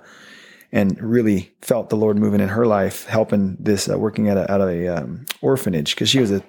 [0.72, 4.50] and really felt the Lord moving in her life, helping this uh, working at a
[4.50, 6.42] at a um, orphanage because she was a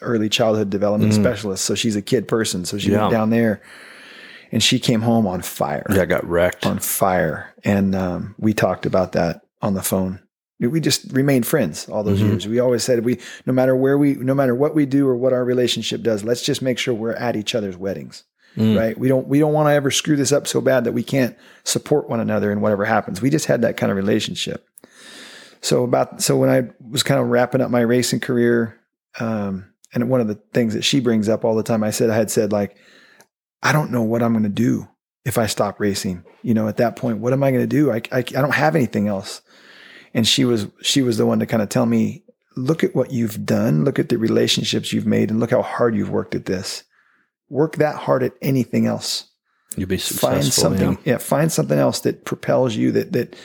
[0.00, 3.02] early childhood development specialist, so she's a kid person, so she Yeah.
[3.02, 3.62] went down there,
[4.50, 6.66] and she came home on fire Yeah, I got wrecked.
[6.66, 7.54] on fire.
[7.64, 10.18] And um, we talked about that on the phone.
[10.70, 12.28] We just remained friends all those Mhm.
[12.28, 12.48] years.
[12.48, 15.32] We always said we, no matter where we, no matter what we do or what
[15.32, 18.24] our relationship does, let's just make sure we're at each other's weddings,
[18.56, 18.78] Mm.
[18.78, 18.96] right?
[18.98, 21.34] We don't, we don't want to ever screw this up so bad that we can't
[21.64, 23.20] support one another in whatever happens.
[23.20, 24.64] We just had that kind of relationship.
[25.60, 28.76] So about, so when I was kind of wrapping up my racing career,
[29.20, 32.10] um, and one of the things that she brings up all the time, I said,
[32.10, 32.76] I had said like,
[33.62, 34.88] I don't know what I'm going to do
[35.24, 36.24] if I stop racing.
[36.42, 37.92] You know, at that point, what am I going to do?
[37.92, 39.40] I, I, I don't have anything else.
[40.14, 42.24] And she was, she was the one to kind of tell me,
[42.56, 43.84] look at what you've done.
[43.84, 46.84] Look at the relationships you've made and look how hard you've worked at this.
[47.48, 49.30] Work that hard at anything else.
[49.76, 50.30] You'll be successful.
[50.30, 50.92] Find something.
[51.04, 51.12] yeah.
[51.12, 51.18] Yeah.
[51.18, 53.36] Find something else that propels you that, that,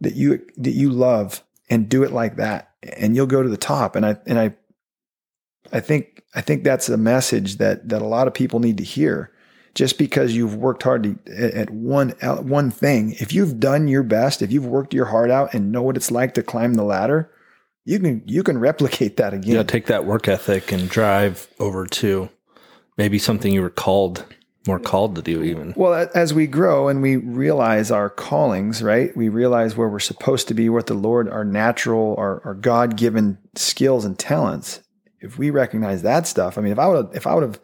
[0.00, 2.72] that you, that you love and do it like that.
[2.82, 3.94] And you'll go to the top.
[3.94, 4.54] And I, and I,
[5.72, 8.84] I think, I think that's a message that, that a lot of people need to
[8.84, 9.32] hear
[9.80, 14.02] just because you've worked hard to, at at one one thing, if you've done your
[14.02, 16.82] best, if you've worked your heart out and know what it's like to climb the
[16.82, 17.32] ladder,
[17.86, 19.54] you can you can replicate that again.
[19.54, 22.28] Yeah, take that work ethic and drive over to
[22.98, 24.26] maybe something you were called,
[24.66, 25.72] more called to do, even.
[25.74, 29.16] Well, as we grow and we realize our callings, right?
[29.16, 32.98] We realize where we're supposed to be, what the Lord, our natural, our, our God
[32.98, 34.80] given skills and talents.
[35.22, 37.60] If we recognize that stuff, I mean, if I would, if I would have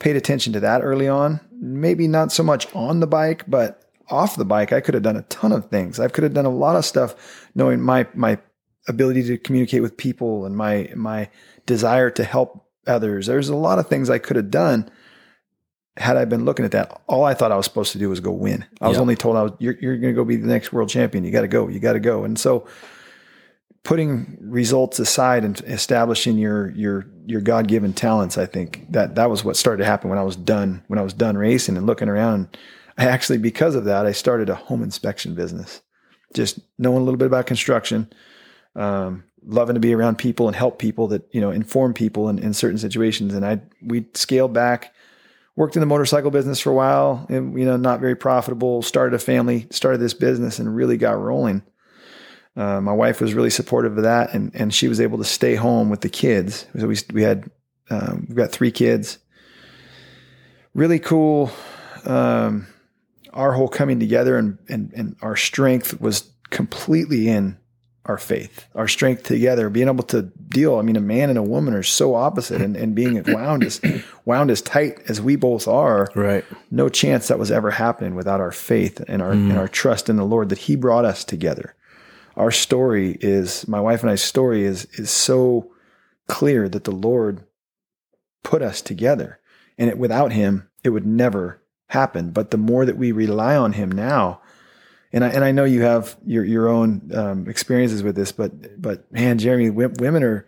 [0.00, 4.34] paid attention to that early on, maybe not so much on the bike, but off
[4.34, 6.00] the bike, I could have done a ton of things.
[6.00, 8.38] I could have done a lot of stuff, knowing my my
[8.88, 11.28] ability to communicate with people and my my
[11.66, 13.26] desire to help others.
[13.26, 14.90] There's a lot of things I could have done
[15.96, 18.20] had I been looking at that, all I thought I was supposed to do was
[18.20, 18.64] go win.
[18.80, 19.02] I was Yeah.
[19.02, 21.24] only told I was you're, you're going to go be the next world champion.
[21.24, 21.68] You got to go.
[21.68, 22.24] You got to go.
[22.24, 22.66] And so,
[23.82, 29.30] putting results aside and establishing your your your God given talents, I think that that
[29.30, 31.86] was what started to happen when I was done when I was done racing and
[31.86, 32.56] looking around.
[32.98, 35.80] I actually, because of that, I started a home inspection business.
[36.34, 38.12] Just knowing a little bit about construction,
[38.76, 42.38] um, loving to be around people and help people that you know inform people in,
[42.38, 43.34] in certain situations.
[43.34, 44.94] And I we scaled back
[45.56, 49.14] worked in the motorcycle business for a while and you know not very profitable started
[49.14, 51.62] a family started this business and really got rolling
[52.56, 55.54] uh, my wife was really supportive of that and and she was able to stay
[55.54, 57.50] home with the kids so we, we had
[57.90, 59.18] um, we've got three kids
[60.74, 61.50] really cool
[62.06, 62.66] um,
[63.32, 67.56] our whole coming together and, and and our strength was completely in
[68.06, 70.78] our faith, our strength together, being able to deal.
[70.78, 73.80] I mean, a man and a woman are so opposite, and, and being wound as
[74.24, 76.44] wound as tight as we both are, Right.
[76.70, 80.16] no chance that was ever happening without our faith and our and our trust in
[80.16, 81.74] the Lord that He brought us together.
[82.40, 85.72] Our story is my wife and I's story is is so
[86.26, 87.44] clear that the Lord
[88.42, 89.40] put us together,
[89.76, 92.30] and it, without Him, it would never happen.
[92.30, 94.40] But the more that we rely on Him now,
[95.12, 98.80] and I and I know you have your your own um, experiences with this, but
[98.80, 100.46] but man, Jeremy, women are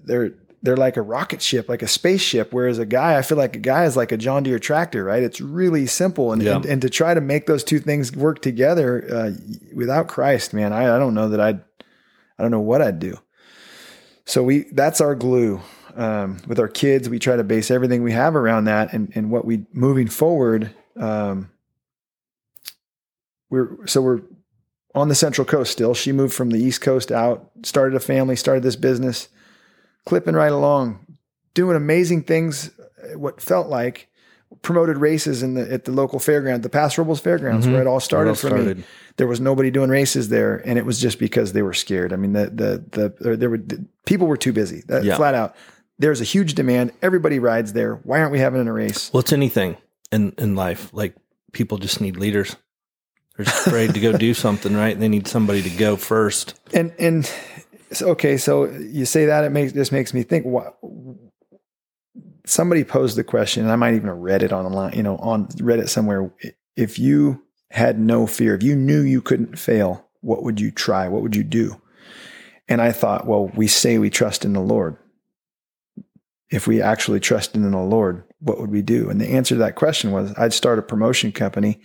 [0.00, 2.52] they're they're like a rocket ship, like a spaceship.
[2.52, 5.22] Whereas a guy, I feel like a guy is like a John Deere tractor, right?
[5.22, 6.56] It's really simple, and Yeah.
[6.56, 9.30] and, and to try to make those two things work together uh,
[9.74, 11.60] without Christ, man, I, I don't know that I'd
[12.38, 13.18] I don't know what I'd do.
[14.24, 15.60] So we that's our glue.
[15.96, 19.30] Um, with our kids, we try to base everything we have around that, and and
[19.30, 20.70] what we moving forward.
[20.96, 21.50] Um,
[23.50, 24.20] we're so we're
[24.94, 25.94] on the Central Coast still.
[25.94, 29.28] She moved from the East Coast out, started a family, started this business,
[30.08, 30.98] clipping right along,
[31.54, 32.70] doing amazing things.
[32.78, 34.08] uh, What felt like
[34.62, 37.72] promoted races in the at the local fairground, the Paso Robles Fairgrounds, Mhm.
[37.72, 38.78] where it all started all for started.
[38.78, 38.84] me.
[39.18, 42.12] There was nobody doing races there, and it was just because they were scared.
[42.12, 42.70] I mean, the the
[43.20, 45.16] the there were the, people were too busy, that, Yeah.
[45.16, 45.54] flat out.
[45.98, 46.92] There's a huge demand.
[47.02, 47.94] Everybody rides there.
[48.04, 49.10] Why aren't we having a race?
[49.12, 49.76] Well, it's anything
[50.12, 50.88] in, in life.
[50.92, 51.14] Like
[51.52, 52.56] people just need leaders.
[53.36, 54.98] They're just afraid to go do something, right?
[54.98, 56.54] They need somebody to go first.
[56.72, 57.30] and and
[58.02, 60.44] okay, so you say that it makes this makes me think.
[60.44, 60.78] What
[62.44, 65.48] somebody posed the question, and I might even have read it online, you know, on
[65.48, 66.30] Reddit somewhere.
[66.76, 71.08] If you had no fear, if you knew you couldn't fail, what would you try?
[71.08, 71.80] What would you do?
[72.68, 74.96] And I thought, well, we say we trust in the Lord.
[76.50, 79.10] If we actually trusted in the Lord, what would we do?
[79.10, 81.80] And the answer to that question was I'd start a promotion company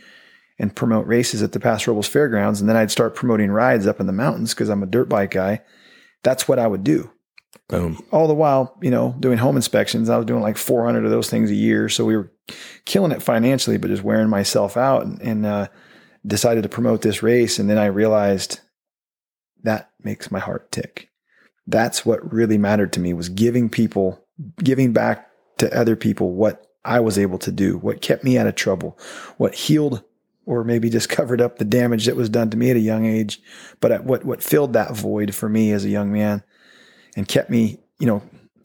[0.60, 2.62] and promote races at the Paso Robles Fairgrounds.
[2.62, 5.32] And then I'd start promoting rides up in the mountains because I'm a dirt bike
[5.32, 5.62] guy.
[6.24, 7.12] That's what I would do.
[7.70, 8.04] Boom.
[8.12, 10.10] all the while, you know, doing home inspections.
[10.10, 11.88] I was doing like 400 of those things a year.
[11.90, 12.32] So we were
[12.86, 15.68] killing it financially, but just wearing myself out and, and uh,
[16.26, 17.60] decided to promote this race.
[17.60, 18.60] And then I realized
[19.64, 21.10] that makes my heart tick.
[21.66, 24.24] That's what really mattered to me was giving people,
[24.58, 28.48] giving back to other people what I was able to do, what kept me out
[28.48, 29.00] of trouble,
[29.38, 30.04] what healed
[30.46, 33.06] or maybe just covered up the damage that was done to me at a young
[33.06, 33.42] age,
[33.80, 36.44] but what, what filled that void for me as a young man
[37.16, 38.22] and kept me, you know,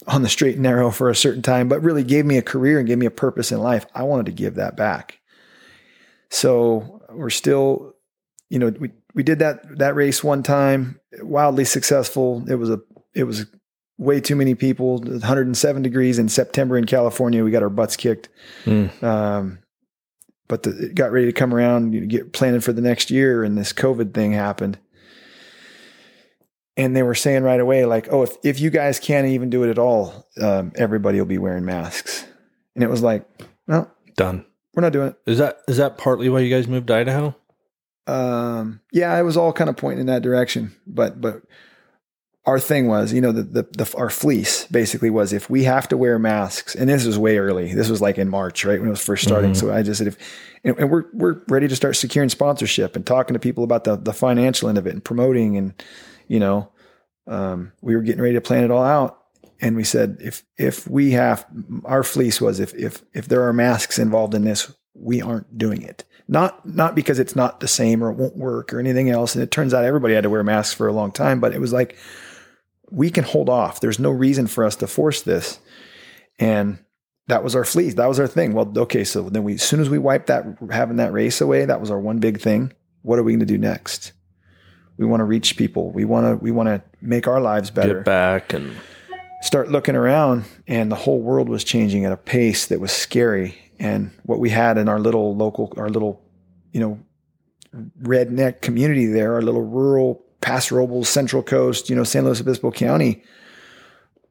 [0.07, 2.79] on the straight and narrow for a certain time, but really gave me a career
[2.79, 3.87] and gave me a purpose in life.
[3.95, 5.19] I wanted to give that back.
[6.31, 7.95] So we're still,
[8.49, 12.45] you know, we, we did that, that race one time, wildly successful.
[12.49, 12.81] It was a,
[13.15, 13.47] it was
[13.99, 17.45] way too many people, 107 degrees in September in California.
[17.45, 18.29] We got our butts kicked.
[18.65, 19.03] Mm.
[19.03, 19.59] Um,
[20.49, 23.11] but the, it got ready to come around, you know, get planning for the next
[23.11, 24.79] year, and this COVID thing happened
[26.79, 29.65] and they were saying right away, like, oh, if, if you guys can't even do
[29.65, 32.25] it at all, um, everybody will be wearing masks.
[32.77, 33.29] And it was like,
[33.67, 34.47] well, Done.
[34.75, 35.17] we're not doing it.
[35.27, 37.35] Is that is that partly why you guys moved to Idaho?
[38.07, 40.77] Um, yeah, it was all kind of pointing in that direction.
[40.87, 41.43] But but
[42.49, 45.87] our thing was, you know, the, the the our fleece basically was if we have
[45.89, 47.75] to wear masks, and this was way early.
[47.75, 49.53] This was like in March, right when it was first starting.
[49.53, 49.57] Mhm.
[49.57, 50.17] So I just said, if
[50.65, 53.97] and, and we're we're ready to start securing sponsorship and talking to people about the
[53.97, 55.75] the financial end of it and promoting and
[56.27, 56.71] you know,
[57.27, 59.19] um, we were getting ready to plan it all out.
[59.61, 61.45] And we said, if if we have
[61.85, 65.83] our fleece was if if if there are masks involved in this, we aren't doing
[65.83, 66.05] it.
[66.29, 69.35] Not not because it's not the same or it won't work or anything else.
[69.35, 71.61] And it turns out everybody had to wear masks for a long time, but it
[71.61, 71.97] was like
[72.91, 73.81] we can hold off.
[73.81, 75.61] There's no reason for us to force this.
[76.39, 76.79] And
[77.27, 77.95] that was our fleece.
[77.95, 78.55] That was our thing.
[78.55, 81.65] Well, okay, so then we as soon as we wiped that having that race away,
[81.65, 82.73] that was our one big thing.
[83.03, 84.13] What are we going to do next?
[84.97, 85.91] We want to reach people.
[85.93, 88.75] We want to we want to make our lives better Get back and
[89.43, 93.57] start looking around and the whole world was changing at a pace that was scary
[93.79, 96.21] and what we had in our little local our little
[96.73, 96.99] you know
[98.03, 102.71] redneck community there our little rural Paso Robles Central Coast you know San Luis Obispo
[102.71, 103.23] County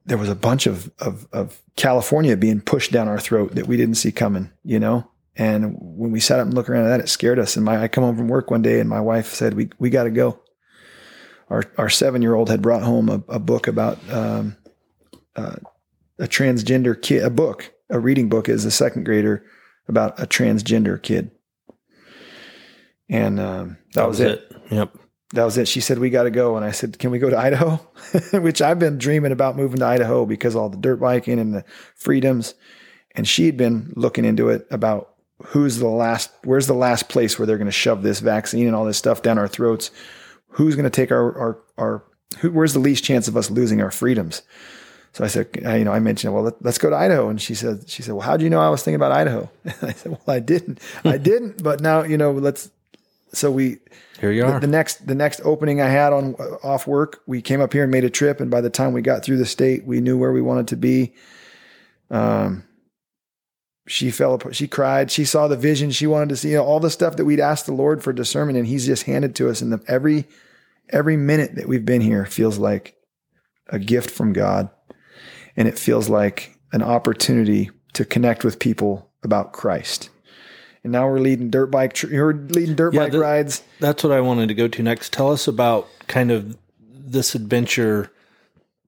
[0.06, 3.78] there was a bunch of, of of California being pushed down our throat that we
[3.78, 7.00] didn't see coming you know and when we sat up and looked around at that
[7.00, 9.34] it scared us and my I come home from work one day and my wife
[9.34, 10.40] said we we got to go
[11.50, 14.58] our our seven year old had brought home a, a book about um,
[15.36, 15.56] uh,
[16.20, 19.46] a transgender kid, a book, a reading book as a second grader
[19.88, 21.32] about a transgender kid.
[23.10, 24.52] And um, that, was, it.
[24.70, 24.98] Yep.
[25.32, 25.68] That was it.
[25.68, 26.56] She said, We got to go.
[26.56, 27.76] And I said, Can we go to Idaho?
[28.34, 31.66] Which I've been dreaming about moving to Idaho because all the dirt biking and the
[31.96, 32.56] freedoms.
[33.16, 35.14] And she had been looking into it about
[35.48, 38.76] who's the last, where's the last place where they're going to shove this vaccine and
[38.76, 39.92] all this stuff down our throats?
[40.50, 42.04] Who's going to take our, our, our,
[42.40, 44.44] who, where's the least chance of us losing our freedoms?
[45.14, 47.30] So I said, you know, I mentioned, well, let, us go to Idaho.
[47.30, 49.50] And she said, she said, well, how do you know I was thinking about Idaho?
[49.64, 52.70] And I said, well, I didn't, I didn't, but now, you know, let's,
[53.34, 53.80] so we,
[54.20, 54.60] Here you the, are.
[54.60, 57.92] the next, the next opening I had on off work, we came up here and
[57.92, 58.40] made a trip.
[58.40, 60.76] And by the time we got through the state, we knew where we wanted to
[60.76, 61.14] be.
[62.10, 62.64] Um,
[63.88, 64.56] she fell apart.
[64.56, 65.10] She cried.
[65.10, 66.50] She saw the vision she wanted to see.
[66.50, 69.04] You know, all the stuff that we'd asked the Lord for discernment, and He's just
[69.04, 69.62] handed to us.
[69.62, 70.26] And the, every
[70.90, 72.96] every minute that we've been here feels like
[73.68, 74.70] a gift from God,
[75.56, 80.10] and it feels like an opportunity to connect with people about Christ.
[80.84, 81.94] And now we're leading dirt bike.
[81.94, 83.64] Tr- we're leading dirt Yeah, bike rides.
[83.80, 85.12] That's what I wanted to go to next.
[85.14, 86.58] Tell us about kind of
[86.90, 88.12] this adventure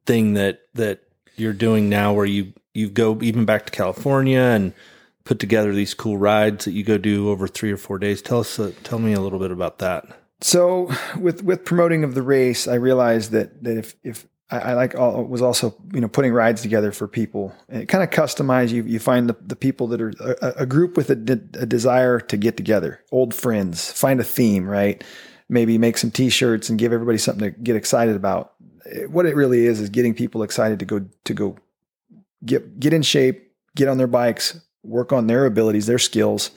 [0.05, 1.01] thing that that
[1.35, 4.73] you're doing now where you you go even back to California and
[5.23, 8.21] put together these cool rides that you go do over 3 or 4 days.
[8.21, 10.05] Tell us uh, tell me a little bit about that.
[10.41, 14.73] So with with promoting of the race, I realized that that if if I, I
[14.73, 17.53] like all, was also you know putting rides together for people.
[17.67, 20.97] And kind of customize you you find the, the people that are a, a group
[20.97, 25.03] with a, de- a desire to get together old friends find a theme right?
[25.51, 28.53] Maybe make some t-shirts and give everybody something to get excited about.
[28.85, 31.57] Eh, what it really is is getting people excited to go to go
[32.45, 36.51] get get in shape get on their bikes work on their abilities their skills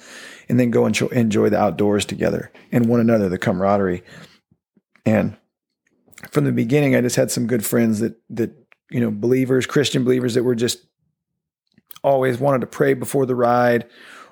[0.48, 4.02] and then go enjoy, enjoy the outdoors together and one another, the camaraderie.
[5.04, 5.36] And
[6.30, 8.52] from the beginning, I just had some good friends that that
[8.90, 10.84] you know believers, Christian believers that were just
[12.04, 13.86] always wanted to pray before the ride,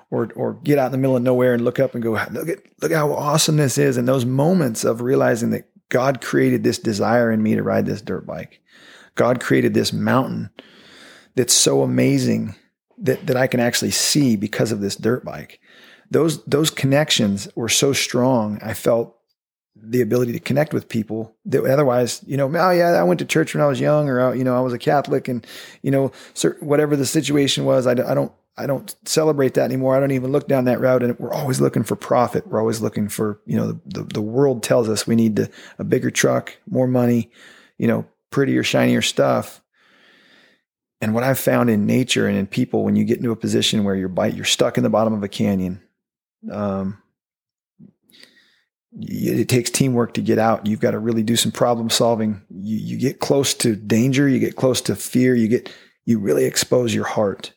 [0.09, 2.49] or or get out in the middle of nowhere and look up and go, look
[2.49, 3.97] at look how awesome this is.
[3.97, 8.01] And those moments of realizing that God created this desire in me to ride this
[8.01, 8.61] dirt bike.
[9.15, 10.49] God created this mountain
[11.35, 12.55] that's so amazing
[12.97, 15.59] that that I can actually see because of this dirt bike
[16.11, 18.59] those those connections were so strong.
[18.61, 19.17] I felt
[19.83, 23.25] the ability to connect with people that otherwise, you know, oh yeah, I went to
[23.25, 25.45] church when I was young, or you know, I was a Catholic, and
[25.81, 26.11] you know,
[26.59, 29.95] whatever the situation was, I, I don't, I don't celebrate that anymore.
[29.95, 32.47] I don't even look down that route, and we're always looking for profit.
[32.47, 35.49] We're always looking for, you know, the the, the world tells us we need to,
[35.79, 37.31] a bigger truck, more money,
[37.77, 39.61] you know, prettier, shinier stuff.
[41.01, 43.83] And what I've found in nature and in people, when you get into a position
[43.83, 45.81] where you're bite, you're stuck in the bottom of a canyon.
[46.51, 47.01] Um,
[48.99, 50.65] it takes teamwork to get out.
[50.65, 52.41] You've got to really do some problem solving.
[52.49, 54.27] You, you get close to danger.
[54.27, 55.33] You get close to fear.
[55.33, 55.73] You get,
[56.05, 57.53] you really expose your heart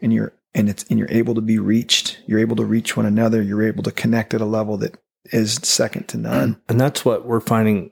[0.00, 2.20] and you're, and it's, and you're able to be reached.
[2.26, 3.42] You're able to reach one another.
[3.42, 4.96] You're able to connect at a level that
[5.26, 6.60] is second to none.
[6.68, 7.90] And that's what we're finding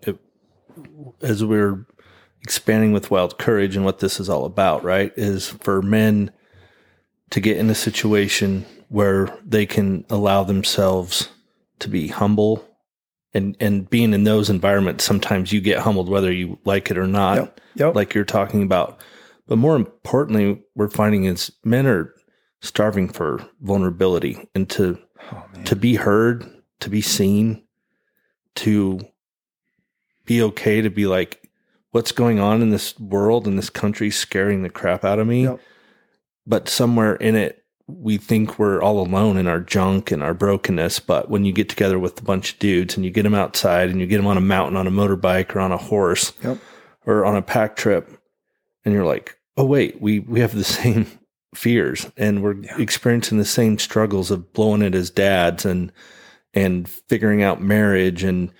[1.21, 1.87] as we're
[2.43, 5.13] expanding with wild courage and what this is all about, right?
[5.17, 6.31] Is for men
[7.29, 11.29] to get in a situation where they can allow themselves
[11.79, 12.67] to be humble
[13.33, 17.07] and and being in those environments sometimes you get humbled whether you like it or
[17.07, 17.61] not yep.
[17.77, 17.95] Yep.
[17.95, 19.01] like you're talking about
[19.47, 22.15] but more importantly we're finding is men are
[22.61, 24.99] starving for vulnerability and to
[25.33, 26.45] oh, to be heard
[26.81, 27.63] to be seen
[28.57, 29.01] to
[30.25, 31.49] be okay to be like
[31.93, 35.45] what's going on in this world and this country scaring the crap out of me
[35.45, 35.61] yep.
[36.47, 37.60] but somewhere in it
[37.99, 41.01] we think we're all alone in our junk and our brokenness.
[41.01, 43.91] But when you get together with a bunch of dudes and you get them outside
[43.91, 46.59] and you get them on a mountain on a motorbike or on a horse yep.
[47.07, 48.21] or on a pack trip,
[48.85, 51.07] and you're like, oh, wait, we, we have the same
[51.55, 52.79] fears and we're yeah.
[52.79, 55.93] experiencing the same struggles of blowing it as dads and,
[56.55, 58.53] and figuring out marriage and,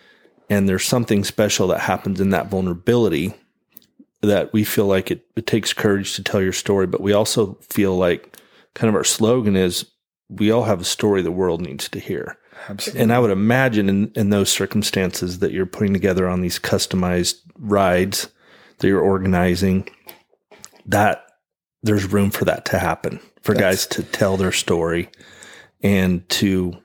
[0.49, 3.33] and there's something special that happens in that vulnerability
[4.23, 7.57] that we feel like it, it takes courage to tell your story, but we also
[7.63, 8.37] feel like
[8.75, 9.91] kind of our slogan is
[10.29, 12.39] we all have a story the world needs to hear.
[12.69, 13.03] Absolutely.
[13.03, 17.37] And I would imagine in, in those circumstances that you're putting together on these customized
[17.57, 18.31] rides
[18.79, 19.89] that you're organizing,
[20.87, 21.27] that
[21.83, 25.09] there's room for that to happen, for That's, guys to tell their story
[25.83, 26.77] and to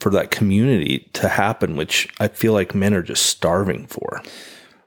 [0.00, 4.22] for that community to happen, which I feel like men are just starving for.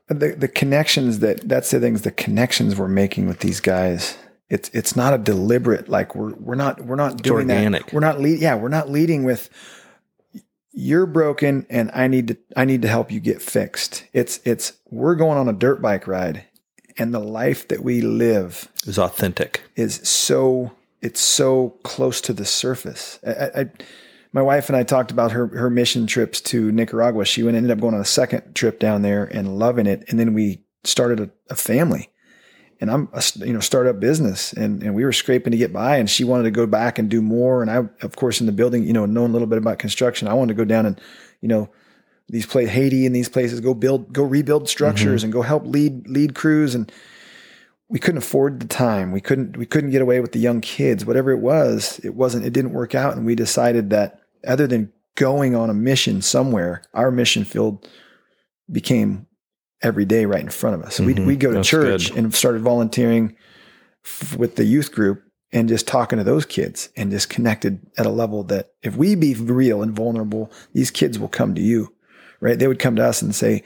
[0.08, 4.18] The the connections that that's the things the connections we're making with these guys
[4.50, 7.94] it's it's not a deliberate like we're we're not we're not doing that.
[7.94, 8.40] We're not lead.
[8.40, 9.50] Yeah, we're not leading with
[10.72, 14.06] you're broken and I need to I need to help you get fixed.
[14.14, 16.46] It's it's we're going on a dirt bike ride
[16.98, 19.64] and the life that we live is authentic.
[19.76, 20.72] Is so
[21.02, 23.20] it's so close to the surface.
[23.26, 23.66] I, I,
[24.34, 27.26] my wife and I talked about her her mission trips to Nicaragua.
[27.26, 30.20] She went ended up going on a second trip down there and loving it, and
[30.20, 32.10] then we started a, a family
[32.80, 35.98] and I'm a you know startup business and, and we were scraping to get by
[35.98, 38.52] and she wanted to go back and do more and I of course in the
[38.52, 41.02] building you know knowing a little bit about construction I wanted to go down and
[41.42, 41.70] you know
[42.30, 45.26] these place Haiti and these places go build go rebuild structures mm-hmm.
[45.26, 46.92] and go help lead lead crews and
[47.90, 51.06] we couldn't afford the time we couldn't we couldn't get away with the young kids
[51.06, 54.92] whatever it was it wasn't it didn't work out and we decided that other than
[55.16, 57.88] going on a mission somewhere our mission field
[58.72, 59.27] became
[59.82, 60.98] every day right in front of us.
[60.98, 61.06] Mm-hmm.
[61.06, 62.18] We'd, we'd go to That's church good.
[62.18, 63.36] and started volunteering
[64.04, 68.06] f- with the youth group and just talking to those kids and just connected at
[68.06, 71.94] a level that if we be real and vulnerable, these kids will come to you,
[72.42, 72.60] right?
[72.60, 73.64] They would come to us and say,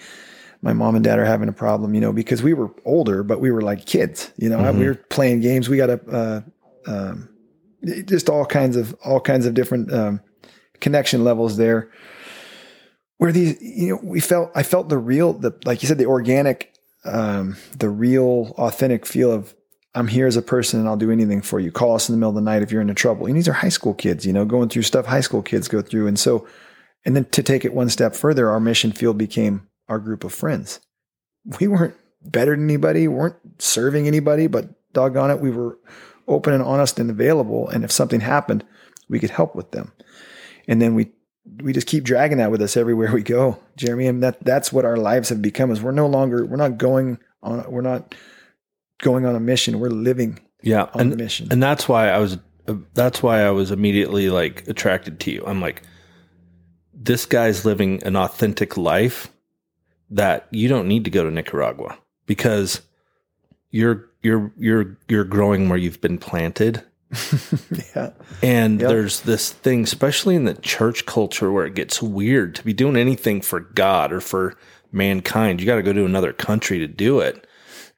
[0.61, 3.41] my mom and dad are having a problem, you know, because we were older, but
[3.41, 4.79] we were like kids, you know, mm-hmm.
[4.79, 5.69] we were playing games.
[5.69, 6.41] We got a, uh,
[6.85, 7.29] um,
[8.05, 10.21] just all kinds of, all kinds of different, um,
[10.81, 11.89] connection levels there
[13.21, 16.07] where these you know we felt I felt the real the like you said the
[16.07, 16.73] organic
[17.05, 19.53] um, the real authentic feel of
[19.93, 21.71] I'm here as a person and I'll do anything for you.
[21.71, 23.27] Call us in the middle of the night if you're into trouble.
[23.27, 25.83] And these are high school kids, you know, going through stuff high school kids go
[25.83, 26.07] through.
[26.07, 26.47] And so,
[27.05, 30.33] and then to take it one step further, our mission field became our group of
[30.33, 30.79] friends.
[31.59, 35.77] We weren't better than anybody, weren't serving anybody, but doggone it, we were
[36.27, 37.69] open and honest and available.
[37.69, 38.65] And if something happened,
[39.09, 39.91] we could help with them.
[40.67, 41.11] And then we
[41.61, 44.07] we just keep dragging that with us everywhere we go, Jeremy.
[44.07, 45.71] And that that's what our lives have become.
[45.71, 48.15] Is we're no longer we're not going on we're not
[48.99, 49.79] going on a mission.
[49.79, 51.47] We're living yeah on and, mission.
[51.51, 52.37] And that's why I was
[52.93, 55.43] that's why I was immediately like attracted to you.
[55.45, 55.81] I'm like,
[56.93, 59.29] this guy's living an authentic life
[60.11, 62.81] that you don't need to go to Nicaragua because
[63.71, 66.83] you're you're you're you're growing where you've been planted
[67.95, 68.11] yeah.
[68.41, 68.89] And yep.
[68.89, 72.95] there's this thing, especially in the church culture, where it gets weird to be doing
[72.95, 74.55] anything for God or for
[74.91, 75.59] mankind.
[75.59, 77.47] You got to go to another country to do it.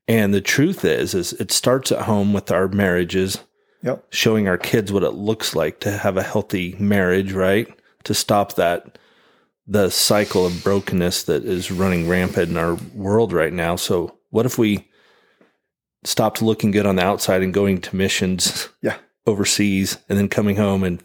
[0.07, 3.39] And the truth is, is it starts at home with our marriages,
[3.81, 4.05] yep.
[4.09, 7.67] showing our kids what it looks like to have a healthy marriage, right?
[8.03, 8.97] To stop that
[9.65, 13.77] the cycle of brokenness that is running rampant in our world right now.
[13.77, 14.89] So, what if we
[16.03, 18.97] stopped looking good on the outside and going to missions Yeah.
[19.25, 21.03] overseas and then coming home and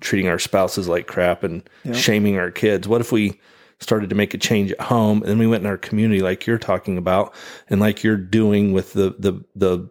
[0.00, 1.92] treating our spouses like crap and Yeah.
[1.94, 2.86] shaming our kids?
[2.86, 3.40] What if we
[3.80, 6.46] started to make a change at home and then we went in our community like
[6.46, 7.34] you're talking about
[7.68, 9.88] and like you're doing with the the the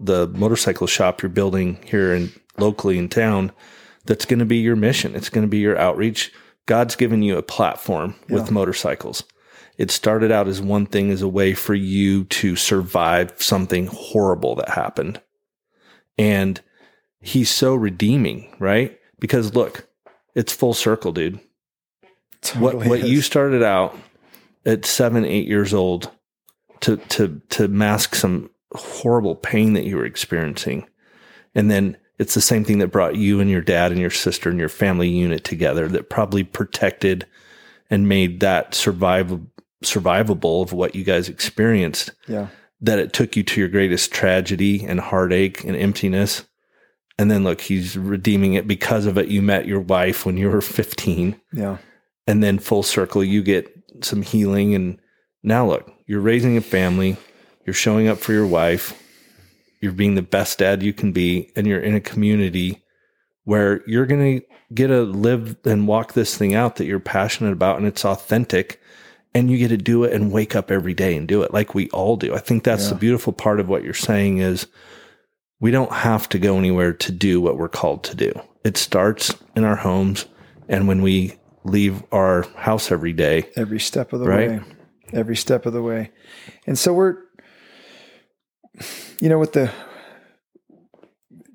[0.00, 3.52] the motorcycle shop you're building here in locally in town
[4.06, 5.14] that's going to be your mission.
[5.14, 6.32] It's going to be your outreach.
[6.64, 9.22] God's given you a platform with motorcycles.
[9.78, 14.56] It started out as one thing as a way for you to survive something horrible
[14.56, 15.20] that happened.
[16.18, 16.60] And
[17.20, 18.98] he's so redeeming, right?
[19.20, 19.88] Because look,
[20.34, 21.40] it's full circle, dude.
[22.54, 23.96] What Totally what you started out
[24.66, 26.10] at 7 8 years old
[26.80, 30.88] to to to mask some horrible pain that you were experiencing.
[31.54, 34.50] And then it's the same thing that brought you and your dad and your sister
[34.50, 37.26] and your family unit together that probably protected
[37.90, 39.40] and made that survival
[39.84, 42.12] survivable of what you guys experienced.
[42.26, 42.48] Yeah.
[42.80, 46.44] that it took you to your greatest tragedy and heartache and emptiness.
[47.18, 49.26] And then look he's redeeming it because of it.
[49.28, 51.78] You met your wife when you were 15 Yeah.
[52.28, 53.66] and then full circle you get
[54.02, 54.76] some healing.
[54.76, 55.00] And
[55.42, 57.16] now look you're raising a family.
[57.66, 58.94] You're showing up for your wife.
[59.80, 61.50] You're being the best dad you can be.
[61.56, 62.84] And you're in a community
[63.42, 67.52] where you're going to get to live and walk this thing out that you're passionate
[67.52, 67.78] about.
[67.78, 68.80] And it's authentic
[69.34, 71.74] and you get to do it and wake up every day and do it like
[71.74, 72.34] we all do.
[72.34, 74.66] I think that's the beautiful part of what you're saying is
[75.60, 78.32] we don't have to go anywhere to do what we're called to do.
[78.64, 80.26] It starts in our homes
[80.68, 83.48] and when we leave our house every day.
[83.56, 84.50] Every step of the Right?
[84.50, 84.60] way.
[85.12, 86.10] Every step of the way.
[86.66, 87.16] And so we're
[89.20, 89.70] you know with the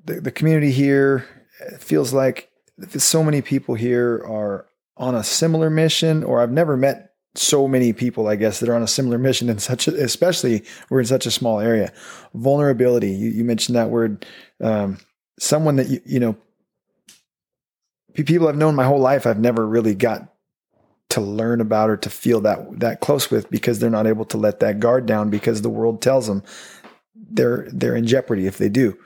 [0.04, 1.24] the, the community here
[1.60, 2.50] it feels like
[2.98, 4.66] so many people here are
[4.98, 8.74] on a similar mission or i've never met so many people i guess that are
[8.74, 11.92] on a similar mission in such a, especially we're in such a small area
[12.34, 14.24] vulnerability you, you mentioned that word
[14.62, 14.98] um,
[15.38, 16.36] someone that you, you know
[18.14, 20.34] people i've known my whole life i've never really got
[21.14, 24.36] to learn about or to feel that that close with because they're not able to
[24.36, 26.42] let that guard down because the world tells them
[27.14, 28.96] they're they're in jeopardy if they do.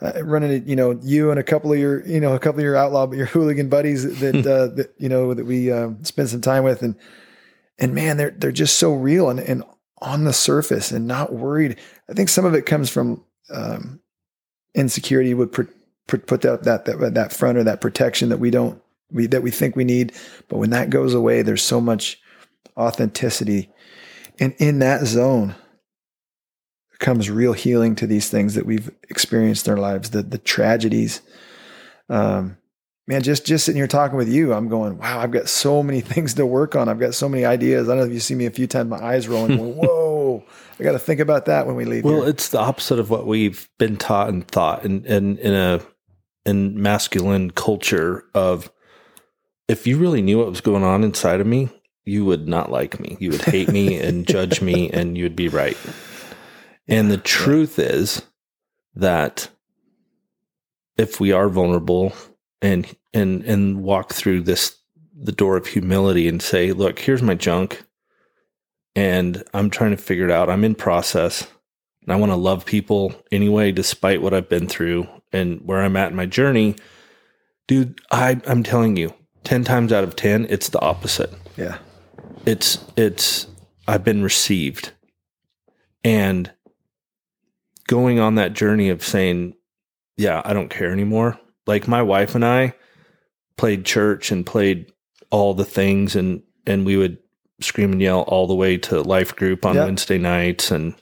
[0.00, 2.58] Uh, running it, you know, you and a couple of your, you know, a couple
[2.58, 5.90] of your outlaw, but your hooligan buddies that, uh, that you know that we uh,
[6.02, 6.96] spend some time with, and
[7.82, 9.64] and man, they're they're just so real and and
[10.00, 11.78] on the surface and not worried.
[12.08, 14.00] I think some of it comes from um,
[14.74, 15.68] insecurity would put
[16.06, 18.80] put, put that, that that that front or that protection that we don't
[19.10, 20.12] we that we think we need,
[20.48, 22.20] but when that goes away, there's so much
[22.76, 23.68] authenticity,
[24.38, 25.56] and in that zone
[27.00, 31.20] comes real healing to these things that we've experienced in our lives, the the tragedies.
[32.08, 32.58] Um,
[33.06, 36.00] man, just just sitting here talking with you, I'm going, wow, I've got so many
[36.12, 36.88] things to work on.
[36.88, 37.88] I've got so many ideas.
[37.88, 39.56] I don't know if you see me a few times, my eyes rolling.
[39.56, 40.44] going, Whoa,
[40.78, 42.04] I got to think about that when we leave.
[42.04, 42.30] Well, here.
[42.30, 45.80] it's the opposite of what we've been taught and thought in, in, in a
[46.44, 48.70] in masculine culture of
[49.68, 51.68] if you really knew what was going on inside of me,
[52.04, 53.16] you would not like me.
[53.20, 55.76] You would hate me and judge me and you would be right.
[56.88, 58.22] And the truth is
[58.96, 59.48] that
[60.96, 62.12] if we are vulnerable
[62.62, 64.78] and and and walk through this
[65.14, 67.84] the door of humility and say, look, here's my junk
[68.94, 70.50] and I'm trying to figure it out.
[70.50, 71.46] I'm in process.
[72.02, 75.96] And I want to love people anyway, despite what I've been through and where I'm
[75.96, 76.76] at in my journey.
[77.68, 81.32] Dude, I, I'm telling you, 10 times out of 10, it's the opposite.
[81.56, 81.78] yeah,
[82.44, 83.46] It's, it's,
[83.86, 84.92] I've been received.
[86.04, 86.50] And
[87.86, 89.54] going on that journey of saying,
[90.16, 91.38] yeah, I don't care anymore.
[91.66, 92.74] Like my wife and I
[93.56, 94.92] played church and played
[95.30, 97.18] all the things and, and we would
[97.60, 99.84] scream and yell all the way to life group on Yep.
[99.86, 100.94] Wednesday nights and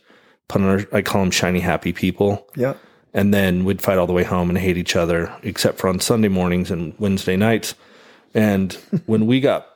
[0.49, 2.47] put on our, I call them shiny happy people.
[2.57, 2.75] yeah,
[3.15, 6.01] And then we'd fight all the way home and hate each other, except for on
[6.01, 7.75] Sunday mornings and Wednesday nights.
[8.35, 8.73] And
[9.07, 9.67] when we got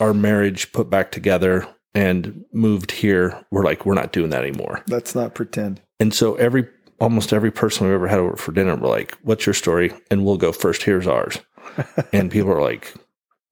[0.00, 4.82] our marriage put back together and moved here, we're like, we're not doing that anymore.
[4.88, 5.80] let's not pretend.
[6.00, 6.68] And so every
[7.00, 10.24] almost every person we've ever had over for dinner, we're like, "What's your story?" And
[10.24, 10.82] we'll go first.
[10.82, 11.38] Here's ours.
[12.12, 12.94] and people are like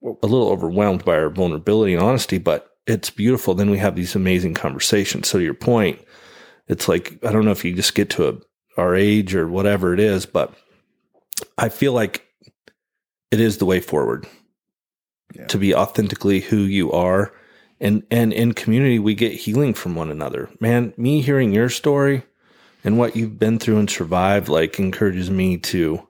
[0.03, 3.53] a little overwhelmed by our vulnerability and honesty, but it's beautiful.
[3.55, 5.27] Then we have these amazing conversations.
[5.27, 5.99] So to your point,
[6.67, 9.93] it's like I don't know if you just get to a, our age or whatever
[9.93, 10.53] it is, but
[11.57, 12.25] I feel like
[13.31, 14.27] it is the way forward
[15.33, 15.47] Yeah.
[15.47, 17.33] to be authentically who you are.
[17.81, 20.49] And and in community we get healing from one another.
[20.61, 22.23] Man, me hearing your story
[22.85, 26.07] and what you've been through and survived like encourages me to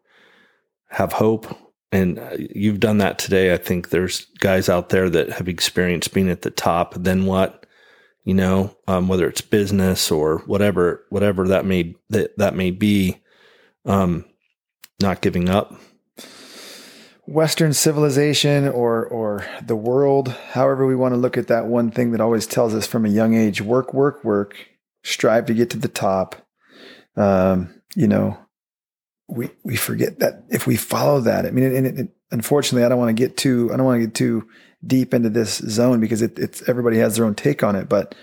[0.89, 1.57] have hope
[1.95, 3.53] and uh, you've done that today.
[3.53, 6.93] I think there's guys out there that have experienced being at the top.
[6.95, 7.65] Then what?
[8.25, 13.21] You know, um, whether it's business or whatever, whatever that may that that may be,
[13.85, 14.25] um,
[14.99, 15.73] not giving up.
[17.27, 22.11] Western civilization or or the world, however we want to look at that one thing
[22.11, 24.57] that always tells us from a young age: work, work, work,
[25.03, 26.44] strive to get to the top.
[27.15, 28.37] Um, you know,
[29.27, 32.89] we we forget that if we follow that, I mean, and it, it, unfortunately, I
[32.89, 34.47] don't want to get too I don't want to get too
[34.85, 38.15] deep into this zone because it, it's everybody has their own take on it, but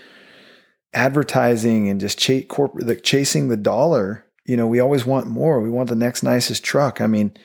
[0.95, 5.61] advertising and just chase corporate chasing the dollar, you know, we always want more.
[5.61, 7.01] We want the next nicest truck.
[7.01, 7.37] I mean,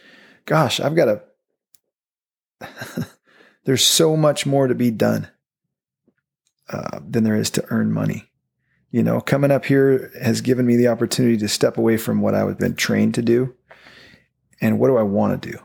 [0.45, 1.22] gosh, I've got a
[3.65, 5.28] there's so much more to be done
[6.69, 8.30] uh, than there is to earn money
[8.91, 12.35] you know, coming up here has given me the opportunity to step away from what
[12.35, 13.53] I've been trained to do.
[14.61, 15.59] And what do I want to do?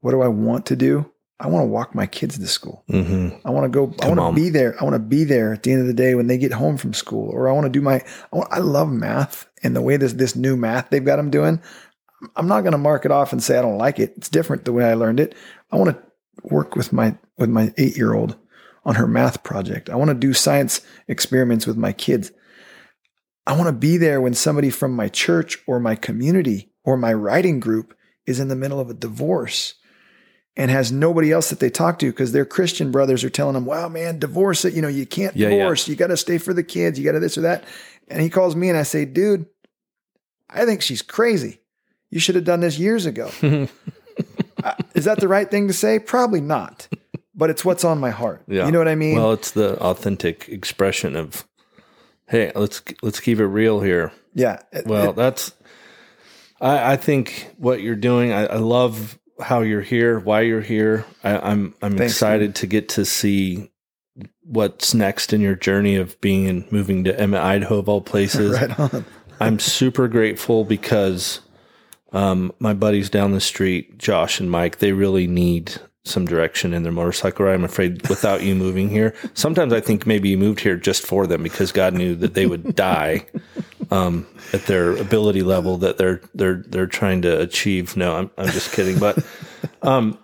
[0.00, 1.10] What do I want to do?
[1.38, 2.82] I want to walk my kids to school.
[2.88, 3.46] Mm-hmm.
[3.46, 3.88] I want to go.
[3.88, 4.74] Come I want to be there.
[4.80, 6.78] I want to be there at the end of the day when they get home
[6.78, 7.28] from school.
[7.28, 7.96] Or I want to do my.
[8.32, 11.30] I, want, I love math and the way this this new math they've got them
[11.30, 11.60] doing.
[12.36, 14.14] I'm not going to mark it off and say I don't like it.
[14.16, 15.34] It's different the way I learned it.
[15.70, 16.02] I want to
[16.44, 18.36] work with my with my eight year old
[18.86, 19.90] on her math project.
[19.90, 22.30] I want to do science experiments with my kids.
[23.46, 27.12] I want to be there when somebody from my church or my community or my
[27.12, 27.96] writing group
[28.26, 29.74] is in the middle of a divorce
[30.56, 33.66] and has nobody else that they talk to because their Christian brothers are telling them,
[33.66, 34.74] wow, man, divorce it.
[34.74, 35.86] You know, you can't yeah, divorce.
[35.86, 35.92] Yeah.
[35.92, 36.98] You got to stay for the kids.
[36.98, 37.64] You got to this or that.
[38.08, 39.46] And he calls me and I say, dude,
[40.48, 41.60] I think she's crazy.
[42.10, 43.30] You should have done this years ago.
[44.64, 45.98] uh, is that the right thing to say?
[45.98, 46.88] Probably not
[47.36, 48.42] but it's what's on my heart.
[48.48, 48.66] Yeah.
[48.66, 49.16] You know what I mean?
[49.16, 51.46] Well, it's the authentic expression of,
[52.28, 54.12] hey, let's let's keep it real here.
[54.34, 54.60] Yeah.
[54.84, 55.52] well, it, that's.
[56.60, 58.32] I, I think what you're doing.
[58.32, 61.04] I, I, love how you're here, why you're here.
[61.22, 62.54] I, am I'm, I'm excited man.
[62.54, 63.70] to get to see
[64.42, 68.52] what's next in your journey of being and moving to Emmett, Idaho, of all places.
[68.52, 69.04] right on.
[69.38, 71.40] I'm super grateful because
[72.12, 76.82] um, my buddies down the street, Josh and Mike, they really need some direction in
[76.82, 77.54] their motorcycle ride.
[77.54, 81.26] I'm afraid without you moving here, sometimes I think maybe you moved here just for
[81.26, 83.26] them because God knew that they would die
[83.90, 87.96] um, at their ability level that they're they're they're trying to achieve.
[87.96, 88.98] No, I'm I'm just kidding.
[88.98, 89.24] But
[89.82, 90.18] um,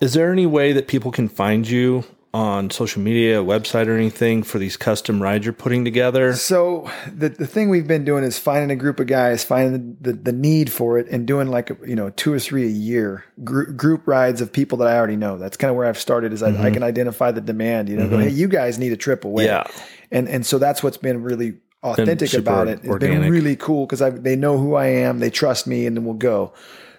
[0.00, 2.04] is there any way that people can find you
[2.34, 6.34] on social media, website, or anything for these custom rides you're putting together?
[6.34, 10.10] So the the thing we've been doing is finding a group of guys, finding the,
[10.10, 13.24] the, the need for it, and doing like you know two or three a year
[13.44, 15.38] group, group rides of people that I already know.
[15.38, 16.32] That's kind of where I've started.
[16.32, 16.60] Is mm-hmm.
[16.60, 17.88] I, I, can identify the demand.
[17.88, 18.16] You know, mm-hmm.
[18.16, 19.44] go, hey, you guys need a trip away.
[19.44, 19.64] Yeah,
[20.10, 21.54] and and so that's what's been really
[21.84, 22.80] authentic about it.
[22.80, 23.20] It's organic.
[23.20, 26.14] been really cool because they know who I am, they trust me, and then we'll
[26.14, 26.52] go.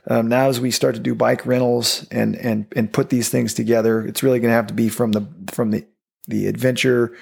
[0.08, 3.54] Um, now, as we start to do bike rentals and and and put these things
[3.54, 5.86] together, it's really going to have to be from the from the
[6.28, 7.16] the adventure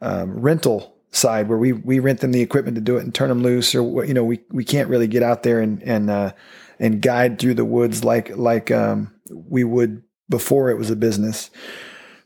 [0.00, 3.28] um, rental side where we we rent them the equipment to do it and turn
[3.28, 6.32] them loose, or you know we we can't really get out there and and uh,
[6.78, 11.50] and guide through the woods like like um, we would before it was a business.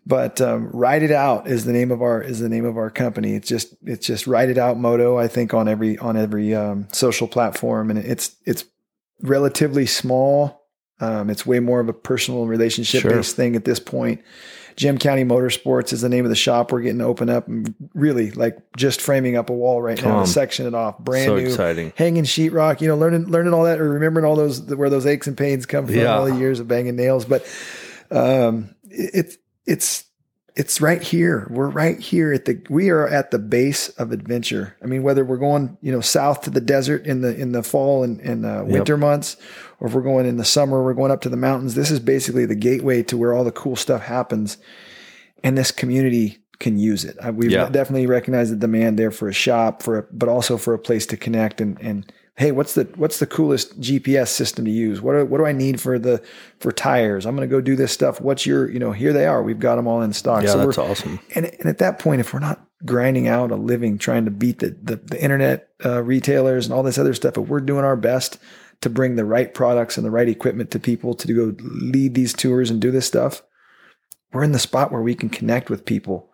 [0.06, 2.90] But um, ride it out is the name of our is the name of our
[2.90, 3.34] company.
[3.34, 6.86] It's just it's just ride it out moto i think on every on every um,
[6.92, 8.64] social platform and it's it's
[9.22, 10.62] relatively small.
[11.00, 13.10] Um, it's way more of a personal relationship sure.
[13.10, 14.22] based thing at this point.
[14.76, 17.74] Gem County Motorsports is the name of the shop we're getting to open up and
[17.94, 20.98] really like just framing up a wall right now to section it off.
[20.98, 21.92] Brand so new exciting.
[21.96, 25.26] hanging sheetrock, you know, learning learning all that or remembering all those where those aches
[25.26, 26.16] and pains come from yeah.
[26.16, 27.24] all the years of banging nails.
[27.24, 27.46] But
[28.10, 30.04] um it's it's
[30.56, 31.48] it's right here.
[31.50, 34.76] We're right here at the we are at the base of adventure.
[34.82, 37.62] I mean, whether we're going, you know, south to the desert in the in the
[37.62, 39.00] fall and, and uh, winter yep.
[39.00, 39.36] months,
[39.80, 41.74] or if we're going in the summer, we're going up to the mountains.
[41.74, 44.56] This is basically the gateway to where all the cool stuff happens,
[45.42, 47.16] and this community can use it.
[47.34, 47.68] We yeah.
[47.68, 51.04] definitely recognize the demand there for a shop, for a, but also for a place
[51.06, 55.00] to connect and and hey, what's the what's the coolest GPS system to use?
[55.00, 56.22] What do, what do I need for the
[56.58, 57.26] for tires?
[57.26, 58.20] I'm going to go do this stuff.
[58.20, 58.92] What's your you know?
[58.92, 59.42] Here they are.
[59.42, 60.42] We've got them all in stock.
[60.42, 61.20] Yeah, so that's awesome.
[61.34, 64.58] And and at that point, if we're not grinding out a living trying to beat
[64.58, 67.96] the the, the internet uh, retailers and all this other stuff, if we're doing our
[67.96, 68.38] best
[68.80, 72.32] to bring the right products and the right equipment to people to go lead these
[72.32, 73.42] tours and do this stuff,
[74.32, 76.30] we're in the spot where we can connect with people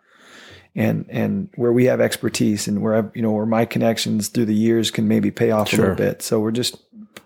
[0.75, 4.45] and and where we have expertise and where I've, you know where my connections through
[4.45, 5.79] the years can maybe pay off sure.
[5.79, 6.21] a little bit.
[6.21, 6.77] So we're just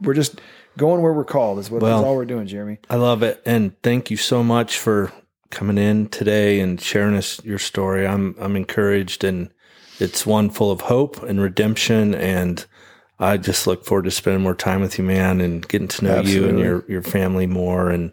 [0.02, 0.42] we're just
[0.78, 2.80] going where we're called is what well, that's all we're doing, Jeremy.
[2.90, 5.12] I love it, and thank you so much for
[5.52, 8.08] coming in today and sharing us your story.
[8.08, 9.52] I'm I'm encouraged, and
[10.00, 12.66] it's one full of hope and redemption, and
[13.20, 16.22] I just look forward to spending more time with you, man, and getting to know
[16.22, 17.90] you and your your family more.
[17.90, 18.12] And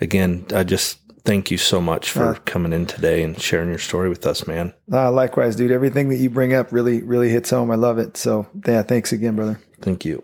[0.00, 3.78] again, I just thank you so much for Uh, coming in today and sharing your
[3.78, 4.72] story with us, man.
[4.92, 5.70] Uh, likewise, dude.
[5.70, 7.70] Everything that you bring up really, really hits home.
[7.70, 8.16] I love it.
[8.16, 9.58] So, yeah, thanks again, brother.
[9.80, 10.22] Thank you.